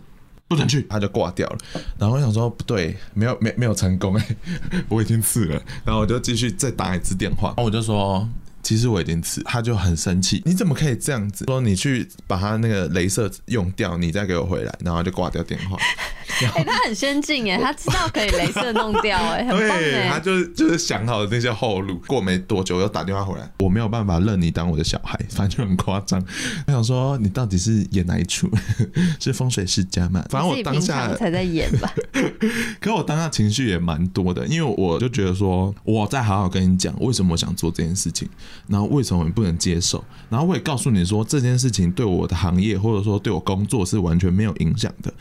[0.49, 1.59] 不准去，他就挂掉了。
[1.99, 4.37] 然后我想说不对，没有没没有成功哎，
[4.89, 5.63] 我已经刺了。
[5.85, 8.27] 然后我就继续再打一次电话，然后我就说
[8.63, 11.45] 其实我已经刺，他就很生气，你怎么可以这样子？
[11.45, 15.77] 说你去把他那个镭射用掉，你再给我回来，然后就挂掉电话。
[16.47, 22.01] 哎、欸，他很先进哎，他知道可以镭射弄掉哎，很棒对，他就是就是想好了那些后路。
[22.07, 26.23] 过没多久又打电话回来，我没有办法认你当我的小孩，反正就很夸张。
[26.67, 28.49] 我想说，你到底是演哪一出？
[29.21, 30.25] 是风水世家吗？
[30.31, 31.93] 反正我当下才在演吧。
[32.81, 38.29] 可我当下情绪也蛮多的，因为我就觉得说，我再好好跟你讲，为什么我想做这件事情，
[38.69, 45.13] 然后为什么你不能接受，然后我也告诉你说，这件事情对我的行业或者说对我工作是完全没有影响的。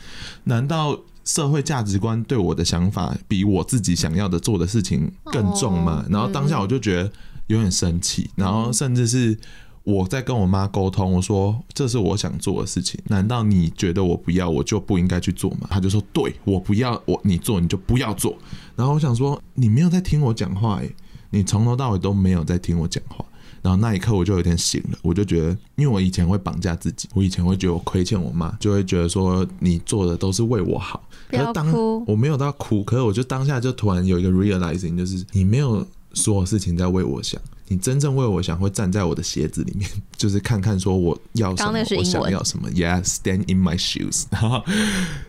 [0.44, 0.98] 难道
[1.28, 6.02] 社会价值观对我的想法比我自己想要的做的事情更重吗？
[6.08, 7.12] 然后当下我就觉得
[7.48, 9.38] 有点生气，然后甚至是。
[9.84, 15.66] 我在跟我妈沟通，我说，这是我想做的事情，难道你觉得我不要，我就不应该去做吗？
[15.70, 18.36] 她就说，对，我不要，我你做你就不要做。
[18.76, 20.94] 然后我想说，你没有在听我讲话诶，
[21.30, 23.24] 你从头到尾都没有在听我讲话。
[23.68, 31.06] 然后那一刻我就有点醒了，我就觉得，因为我以前会绑架自己，我以前会觉得我亏欠我妈，就会觉得说你做的都是为我好。
[31.28, 31.44] 不要哭。
[31.44, 37.38] 可是当我没有到哭，可是我就当下就突然有一个 realizing，就是你没有所有事情在为我想。
[37.70, 42.70] 你真正为我想，会站在我的鞋子里面， 就是看看说我要什么，我想要什么。
[42.70, 44.24] Yeah，stand in my shoes。
[44.32, 44.62] 然后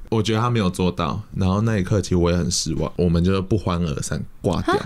[0.08, 2.90] 我觉得他没有做到，然后那一刻其实我也很失望。
[2.96, 4.80] 我们就不欢而散，挂掉。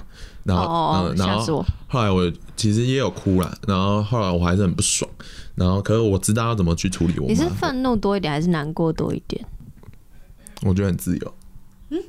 [0.43, 5.09] 然后，嗯，然后后来我其实也有哭了，然后后来我还是很不爽。
[5.55, 7.27] 然后，可是我知道要怎么去处理我。
[7.27, 9.45] 你是愤怒多一点，还是难过多一点？
[10.63, 11.33] 我觉得很自由。
[11.89, 12.01] 嗯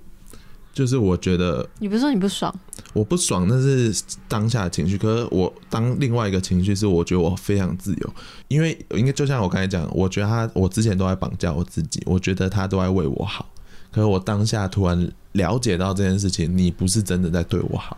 [0.73, 2.53] 就是我觉得，你不是说你不爽？
[2.95, 4.99] 我不爽，那是当下的情绪。
[4.99, 8.15] 可是我当另外一个情绪是，我觉得我非常自由，
[8.49, 13.49] 因为应该就像我刚才讲，我觉得他，我之前都在绑架我自己，我觉得他都在为我好。
[13.93, 17.97] 可是我当下突然了解到这件事情，你不是真的在对我好，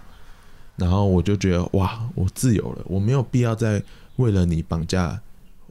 [0.77, 3.83] 然后我就觉得哇，我自由了，我没有必要再
[4.17, 5.21] 为了你绑架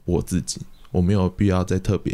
[0.04, 0.60] 我自己。
[0.96, 2.10] 我没有必要再特别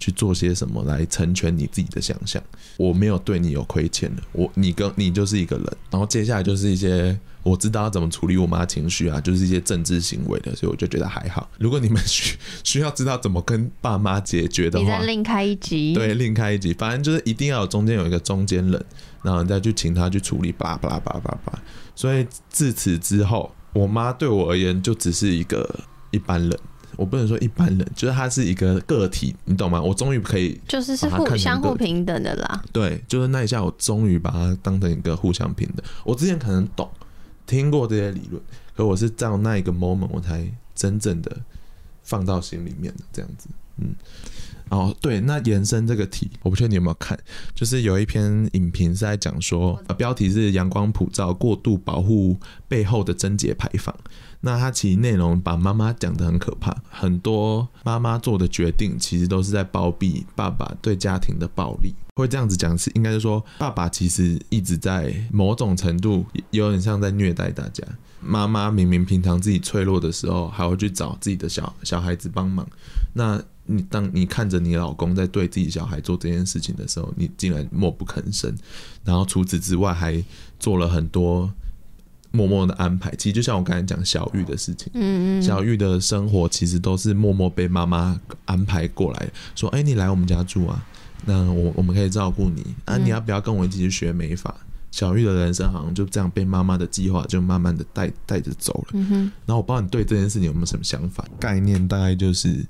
[0.00, 2.42] 去做些什么来成全你自己的想象。
[2.76, 5.64] 我没有对你有亏欠的，我你跟你就是一个人。
[5.88, 11.48] 然后接下来就是一些我知道要怎么处理我妈情绪啊，就是一些政治行为的，所以我就觉得还好。
[11.60, 15.94] 如果你们需需要知道怎么跟爸妈解决的话，你再另开一集。
[15.94, 18.84] 对，另开一集，反正就是一定要有中间有一个中间人，
[19.22, 21.62] 然后再去请他去处理，巴拉巴拉巴拉巴拉。
[21.94, 25.78] 所以自此之后，我妈对我而言就只是一个
[26.10, 26.58] 一般人。
[26.96, 29.80] 我不能说一般人，就是他是一个个体，你懂吗？
[29.80, 32.62] 我终于可以就是是互相互平等的啦。
[32.72, 35.84] 对，就是那一下，我终于把它当成一个互相平等。
[36.04, 36.88] 我之前可能懂，
[37.46, 38.42] 听过这些理论，
[38.76, 41.36] 可我是在那一个 moment 我才真正的
[42.02, 43.48] 放到心里面的这样子。
[43.78, 43.94] 嗯，
[44.68, 47.18] 哦，对，那延伸这个题，我不确定你有没有看，
[47.54, 52.36] 就是有一篇影评是在讲说，标题是“阳光普照，过度保护
[52.68, 53.92] 背后的贞洁牌坊”。
[54.44, 61.94] 那他其实内容把妈妈讲得很可怕，很多妈妈做的决定其实都是在包庇爸爸对家庭的暴力。
[62.16, 67.82] 会这样子讲是应该是说，爸爸其实一直在某种程度有点像在虐待大家。
[68.20, 72.68] 妈妈明明平常自己脆弱的时候，还会去找自己的小小孩子帮忙。
[73.14, 78.54] 那你当你看着你老公在对自己小孩做这件事情的时候，你竟然默不吭声。
[79.04, 80.22] 然后除此之外，还
[80.60, 81.50] 做了很多。
[82.34, 90.84] 默默的安排，其实就像我刚才讲小玉的事情，嗯嗯，小玉的生活其实都是默默被妈妈安排过来，说，哎、欸，你来我们家住啊，
[91.24, 94.52] 那我我们可以照顾你，啊，你要不要跟我一起去学美发？
[94.90, 99.32] 小玉的人生好像就这样被妈妈的计划就慢慢的带带着走了，嗯哼。
[99.46, 101.24] 然后我不知道你对这件事情有没有什么想法？
[101.38, 102.64] 概念大概就是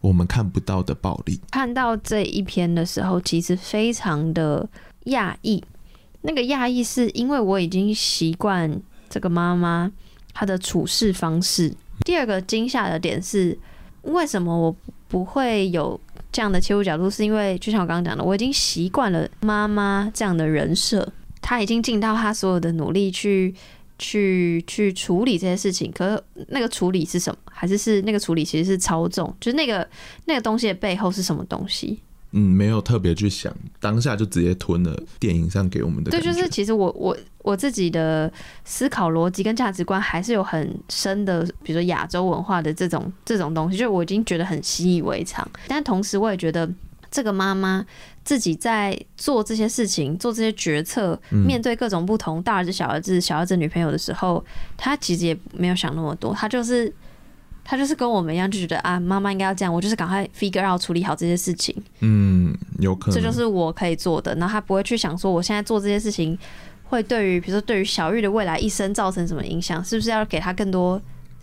[0.00, 1.40] 我们看不到的暴力。
[1.50, 4.68] 看到这一篇的时候，其实非常的
[5.04, 5.62] 讶异，
[6.22, 8.80] 那个讶异是因为我已经习惯。
[9.08, 9.90] 这个妈妈
[10.32, 11.72] 她的处事方式。
[12.04, 13.58] 第二个惊吓的点是，
[14.02, 14.74] 为什么我
[15.08, 16.00] 不会有
[16.30, 17.10] 这样的切入角度？
[17.10, 23.54] 是因为就像我刚刚讲的，我已经习惯了妈妈这样的人设，她已经尽到她所有的努力去
[23.98, 25.90] 去去处理这些事情。
[25.92, 27.38] 可是那个处理是什么？
[27.50, 29.34] 还是是那个处理其实是操纵？
[29.40, 29.86] 就是那个
[30.26, 32.00] 那个东西的背后是什么东西？
[32.32, 33.50] 嗯，没有特别去想，
[33.80, 36.10] 当下就直接吞了电影上给我们的。
[36.10, 38.30] 对，就是其实我我我自己的
[38.64, 45.48] 思考逻辑跟价值观还是有很深的，比如说亚洲文化的这种这种东西，就我已经觉得很习以为常。
[45.66, 46.70] 但同时，我也觉得
[47.10, 47.86] 这个妈妈
[48.24, 54.44] 自己在做这些事情、做这些决策、面对各种不同大儿子、小儿子、小儿子女朋友的时候，
[54.76, 56.92] 她其实也没有想那么多，她就是。
[57.70, 61.76] 他就是跟我们一样，就觉得啊，妈妈应该要这样，我就是赶快 figure out 处理好这些事情。
[62.00, 64.34] 嗯，有可能，这就是我可以做的。
[64.36, 66.36] 然后他不会去想说，我现在做这些事情
[66.84, 70.98] 会对于，比如说对于小玉的未来一生造成什么影响，是不是要给他更多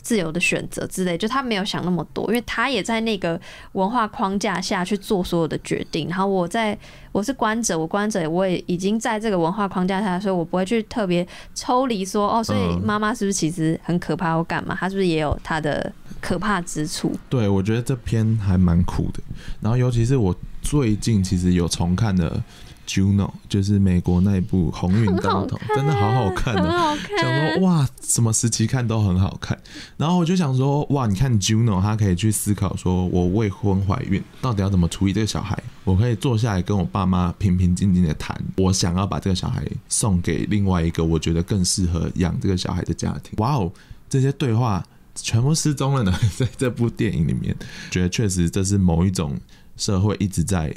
[0.06, 3.42] 自由的选择之类，就他没有想那么多，因为他也在那个
[3.72, 6.08] 文化框架下去做所有的决定。
[6.08, 6.78] 然后我在
[7.12, 14.78] 我是观者，我观者我也已经在这个文化框架下，所以我不会去特别抽离说哦，所以妈妈是不是其实很可怕或干嘛？
[14.80, 15.92] 她是不是也有她的
[16.22, 17.12] 可怕之处？
[17.28, 19.24] 对，我觉得这篇还蛮酷的。
[19.60, 22.44] 然后尤其是我最近其实有重看的。
[22.88, 26.98] Juno 就是美国那一部《鸿运当头》，真的好好看哦！
[27.20, 29.58] 想说哇，什么时期看都很好看。
[29.98, 35.58] 然后我就想说哇，你看 Juno，他可以去思考说，我未婚怀孕到底要怎么处理这个小孩？
[35.84, 43.34] 我可以坐下来跟我爸妈平平静静的谈，我想要把这个小孩送给另外一个我觉得更适合养这个小孩的家庭。
[43.38, 43.72] 哇哦，
[44.10, 47.56] 这些对话全部失踪了呢， 在这部电影里面，
[47.90, 49.38] 觉得确实这是某一种
[49.76, 50.74] 社会一直在。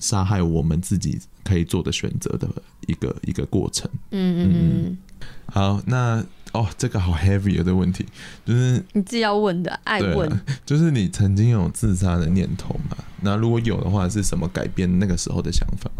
[0.00, 2.48] 杀害我们自己可以做的选择的
[2.86, 3.90] 一个一个过程。
[4.10, 4.98] 嗯嗯嗯。
[5.46, 8.06] 好，那哦，这个好 heavy 的问题，
[8.44, 10.40] 就是你自己要问的，爱问。
[10.64, 12.96] 就是你曾经有自杀的念头吗？
[13.22, 15.90] 那如果有的话，是什么改变那个时候的想法？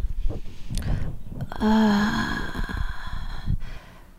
[1.66, 2.38] 啊，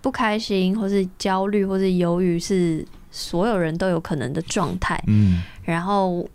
[0.02, 5.02] 不开心，或是焦虑，或是忧郁，是所有人都有可能的状态。
[5.08, 6.28] 嗯，然后。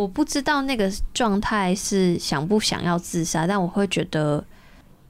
[0.00, 4.42] 我我不知道那个状态是想不想要自杀，但我会觉得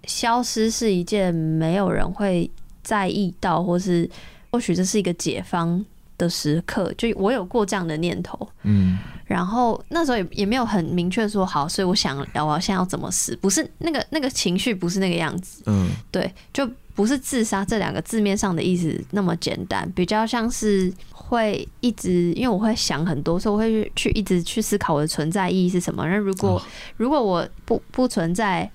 [0.04, 2.50] 消失是一件没有人会
[2.82, 4.08] 在意到，或是
[4.50, 5.84] 或许这是一个解放
[6.18, 6.92] 的时刻。
[6.98, 20.92] 就我有过这样的念头，嗯，然后那时候也也没有很明确说好，所以我想要我现在要怎么死，不是那个那个情绪不是那个样子，嗯，对，就不是自杀这两个字面上的意思那么简单，比较像是。
[21.30, 26.04] 会一直，因为我会想很多，所以我会去一直去思考我的存在意义是什么。
[26.04, 26.60] 那如果
[26.96, 28.68] 如果我不不存在，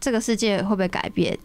[0.00, 1.36] 这个世界会不会改变？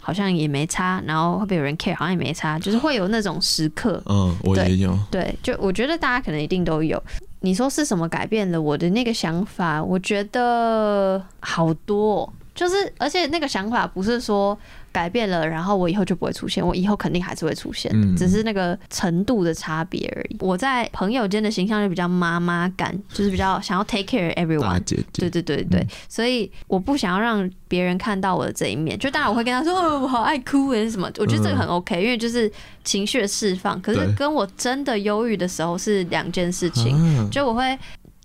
[0.00, 1.00] 好像也没差。
[1.06, 1.94] 然后会不会有人 care？
[1.94, 2.58] 好像也没差。
[2.58, 4.02] 就是会有那种时刻。
[4.06, 4.98] 嗯，我也有。
[5.12, 7.00] 对，就我觉得大家可能一定都有。
[7.40, 9.80] 你说是什么改变了我的那个想法？
[9.80, 14.58] 我觉得好多，就是而且那个想法不是说。
[14.94, 16.64] 改变了，然后我以后就不会出现。
[16.64, 20.36] 我以后肯定还是会出现，嗯、只是那个程度的差别而已。
[20.38, 24.78] 我在朋友间的形象就比较妈妈感，就是比较想要 take care everyone。
[24.84, 28.96] 姐姐对对对对，嗯、所以我不想要让别人看到我的这一面。
[28.96, 31.10] 就当然我会跟他说，哦，我好爱哭，还是什么？
[31.18, 32.48] 我觉得这个很 OK，因为就是
[32.84, 33.82] 情绪的释放。
[33.82, 36.96] 可是跟我真的忧郁的时候是两件事情。
[37.26, 37.76] 对就我会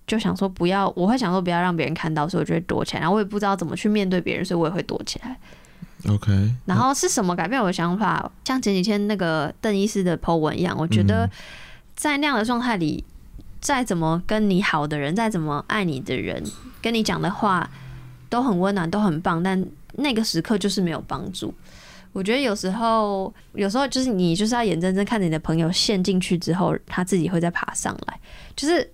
[0.06, 3.00] 就想说不要，我会想说不要让别人看到，所以我就会躲起来。
[3.00, 5.36] 然后我也不知道怎么去面对别人，所以我也会躲起来。
[6.08, 6.32] OK，
[6.66, 8.32] 然后是什么改变我的想法？
[8.46, 11.30] 像前几天那个邓医师的 po 文一样，我觉得
[11.94, 13.04] 在那样的状态里，
[13.60, 16.42] 再怎么跟你好的人，再怎么爱你的人，
[16.82, 17.70] 跟你讲的话
[18.30, 19.62] 都很温暖，都很棒，但
[19.96, 21.54] 那个时刻就是没有帮助。
[22.14, 28.18] 我觉得有时候，有时候就是你就是要眼睁睁看着你的朋友陷进去之后，他自己会再爬上来，
[28.56, 28.90] 就是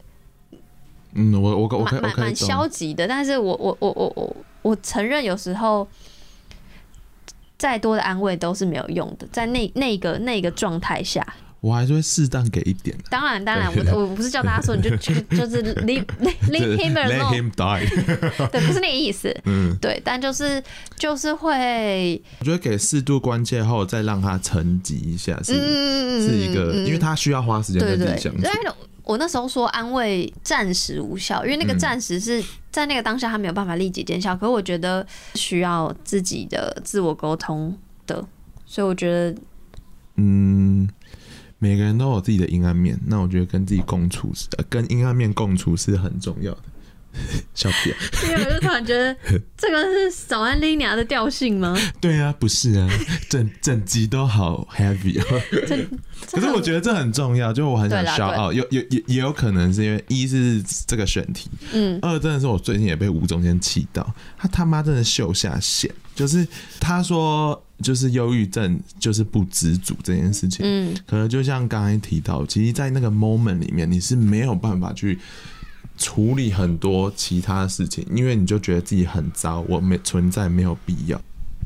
[1.14, 5.88] 嗯，我我我蛮蛮消极的，但是我我我我我我承认有时候。
[7.58, 11.26] 再多的安慰都是没有用的，在那那个那个状态下，
[11.62, 12.96] 我还是会适当给一点。
[13.10, 16.06] 当然，当然， 我我不是叫大家说你就就就是 leave
[16.50, 17.88] leave him alone，let him die，
[18.52, 19.36] 对，不是那个意思。
[19.46, 20.62] 嗯，对，但就是
[20.98, 25.54] 就是会，我觉得给适度关切后，再让他沉寂一下，是
[26.28, 28.48] 是一个，因为他需要花时间跟自己相处。
[29.06, 34.36] 我那时候说安慰暂时无效，因为那个暂时是在那个当下他没有办法立即见效。
[34.36, 37.78] 可是我觉得需要自己的自我沟通
[38.08, 38.26] 的，
[38.66, 39.42] 所以我觉得，
[40.16, 40.90] 嗯，
[41.60, 46.62] 每个人都有自己的阴暗面，那我觉得跟自己共处是，跟阴暗面共处是很重要的。
[47.56, 47.98] 小屁啊！
[48.24, 49.16] 因为我就突然觉得
[49.58, 51.78] 这个是早安 Lina 的调性吗？
[52.02, 52.90] 对啊，不是啊，
[53.30, 55.42] 整整集都好 heavy 哦。
[56.32, 66.46] 可是我觉得这很重要，就我很想 shout out，有有也也有可能是因为一是这个选题，嗯，二真的是我最近也被吴宗宪气到，他他妈真的秀下限，就是
[66.80, 75.18] 他说就是忧郁症就是不知足这件事情，嗯，可能就像刚才提到，其实，在那个 moment 里面，你是没有办法去。
[75.98, 81.20] 处理很多其他的事情，因为你就觉得自己很糟，我没存在没有必要。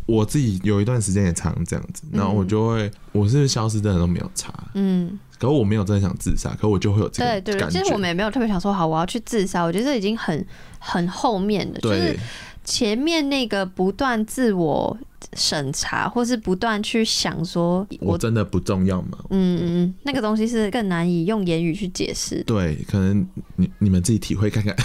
[0.05, 7.51] 我自己有一段时间也常这样子，然后我就会，我是消失真的都没有查，嗯，可是我没有真的想自杀，可是我就会有这个感觉。
[7.53, 10.45] 对对，其实我们也没有特别想说好我要去自杀，我觉得这已经很
[10.79, 12.17] 很后面的，就是
[12.63, 14.97] 前面那个不断自我。
[15.35, 19.17] 审查，或是不断去想说我，我真的不重要吗？
[19.29, 22.43] 嗯嗯，那个东西是更难以用言语去解释。
[22.43, 24.75] 对，可能你你们自己体会看看。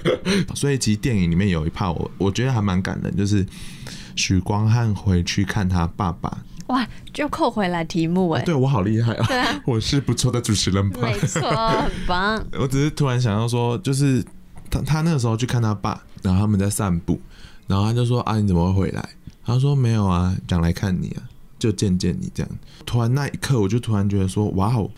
[0.54, 3.46] 所以其实电影里面有一 part 我我觉得还蛮感人，就是
[4.16, 6.38] 许光汉回去看他爸爸
[6.68, 9.26] 哇，就扣回来题目哎、欸，对我好厉害啊！
[9.26, 11.00] 对啊， 我是不错的主持人吧？
[11.02, 12.42] 没错，很棒。
[12.58, 14.24] 我只是突然想到说，就是
[14.70, 17.20] 他他那个时候去看他爸，然后他们在散步，
[17.66, 19.06] 然后他就说啊，你怎么会回来？
[19.44, 21.28] 他说没有啊，讲来看你啊，
[21.58, 22.50] 就见见你这样。
[22.86, 24.90] 突然那一刻，我就突然觉得说，哇哦，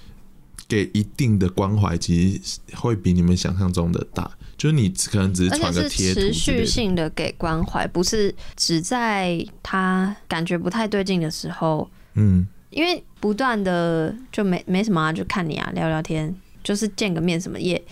[0.68, 4.30] 给一定的关怀，其实会比你们想象中的大。
[4.56, 17.82] 就是你可能只是传个贴图，持续性的给关怀，不是只在他感觉不太对劲的时候，嗯，因为不断的就没没什么啊，就看你啊，聊聊天，就是见个面什么也，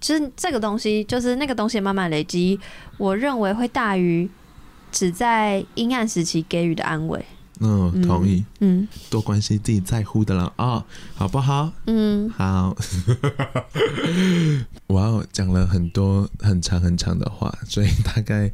[0.00, 2.60] 就是这个东西，就是那个东西慢慢累积，
[2.98, 4.28] 我认为会大于
[4.92, 7.24] 只在阴暗时期给予的安慰。
[7.64, 8.44] 嗯，同意。
[8.58, 10.84] 嗯，多关心自己在乎的人啊、哦，
[11.14, 11.70] 好不好？
[11.86, 12.76] 嗯，好。
[14.88, 18.50] 哇哦，讲了很多很长很长的话，所以大概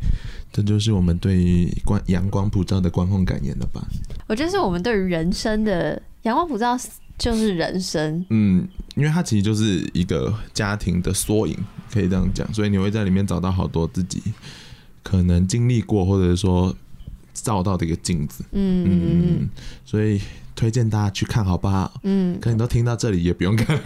[0.53, 3.83] 这就是我们对于光阳光普照的观后感言了吧？
[4.27, 6.79] 我觉得是我们对于人生的阳光普照
[7.17, 8.27] 就是人生。
[8.29, 11.57] 嗯，因为它其实就是一个家庭的缩影，
[11.91, 14.23] 可以这样讲，所以你会在里面找到好多自己
[15.09, 16.75] 可能经历过，或者是说。
[17.41, 19.49] 照到的一个镜子，嗯嗯嗯，
[19.85, 20.21] 所以
[20.57, 22.01] 推荐大家去看，好不好？
[22.03, 23.79] 嗯，可你都听到这里也不用看，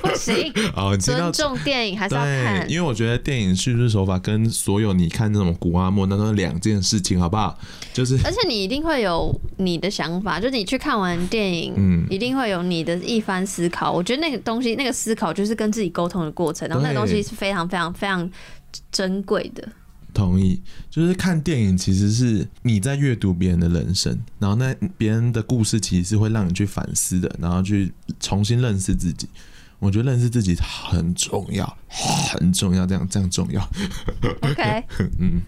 [0.00, 0.96] 不行哦。
[0.96, 7.56] 尊重电影还是要看，因为我觉得电影叙事手法跟所有你看那种古阿莫那都是两件事情，好不好？
[7.92, 13.92] 就是，而且你一定会有你的想法，就是你去看完电影，嗯，一定会有你的一番思考。
[13.92, 18.28] 我觉得那个东西，那个思考就是跟自己沟通的过程，然后那个东西是非常非常非常
[18.90, 19.68] 珍贵的。
[20.12, 20.60] 同意，
[20.90, 29.28] 就是看电影其实是你在阅读别人的人生，然后那别人的故事其实是会让你去反思的，然后去重新认识自己。
[29.78, 33.68] 我觉得认识自己很重要，很重要，这样这样重要。
[34.42, 34.84] OK，
[35.18, 35.42] 嗯。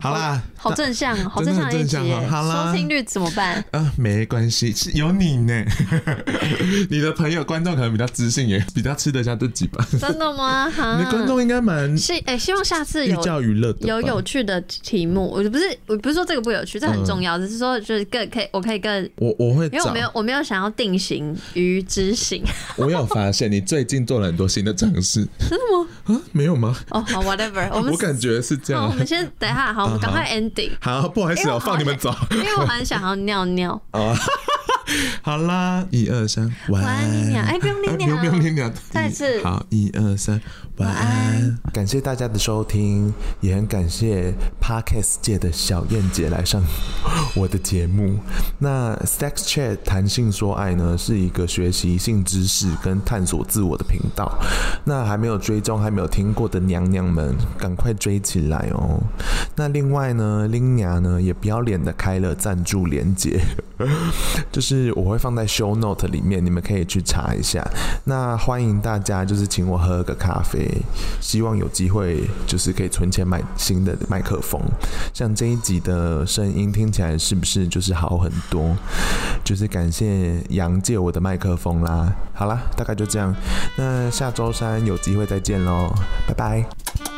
[0.00, 1.96] 好啦，好正向哦， 好正向一集。
[2.30, 3.64] 好啦，收听率怎么办？
[3.72, 5.64] 啊，没关系，是有你呢。
[6.88, 9.84] 你的朋友观众可能比较知性，也比较吃得下自己吧。
[9.98, 10.68] 真的吗？
[10.98, 15.28] 你的观众应该蛮是哎，希望下次有教娱乐有有趣的题目。
[15.28, 22.44] 我不是我不是说这个不有趣，这很重要，只是说就是更可以，我可以更我我会，因为我没有我没有想要定型于知性。
[22.76, 25.88] 我有发现你最近做了很多新的尝试，真的吗？
[26.04, 26.76] 啊，没有吗？
[26.90, 28.88] 哦，好，whatever，我们我感觉是这样。
[28.88, 29.87] 我们先等一下，好。
[29.88, 30.70] 我们赶快 ending。
[30.80, 33.80] 好，不好意思，我放你们走， 因为我很想要尿尿。
[33.92, 34.14] 哦，
[35.22, 37.42] 好啦，一二三，晚安，你俩。
[37.44, 39.42] 哎，不用你俩，不用你俩，再次。
[39.42, 40.40] 好，一二三，
[40.78, 41.58] 晚安。
[41.72, 46.62] 感谢大家的收听，也很感谢 Podcast 界的小燕姐来上
[47.34, 48.18] 我的节目。
[48.58, 54.38] 那 Sex Chat 谈性说爱呢，是一个学习性知识跟探索自我的频道。
[54.84, 59.00] 那还没有追踪、还没有听过的娘娘们，赶快追起来哦。
[59.56, 63.40] 那另外呢，拎娘呢也不要脸的开了赞助连结，
[64.52, 67.66] 就是我会放在 show note 里面，你们可以去查一下。
[68.04, 70.67] 那欢迎大家就是请我喝个咖啡，
[71.20, 74.60] 希望有机会就是可以存钱买新的麦克风。
[75.12, 78.76] 像这一集的声音听起来是不是就是好很多？
[79.44, 82.12] 就是感谢杨借我的麦克风啦。
[82.34, 83.34] 好啦，大概就这样。
[83.76, 85.92] 那下周三有机会再见喽，
[86.26, 87.17] 拜拜。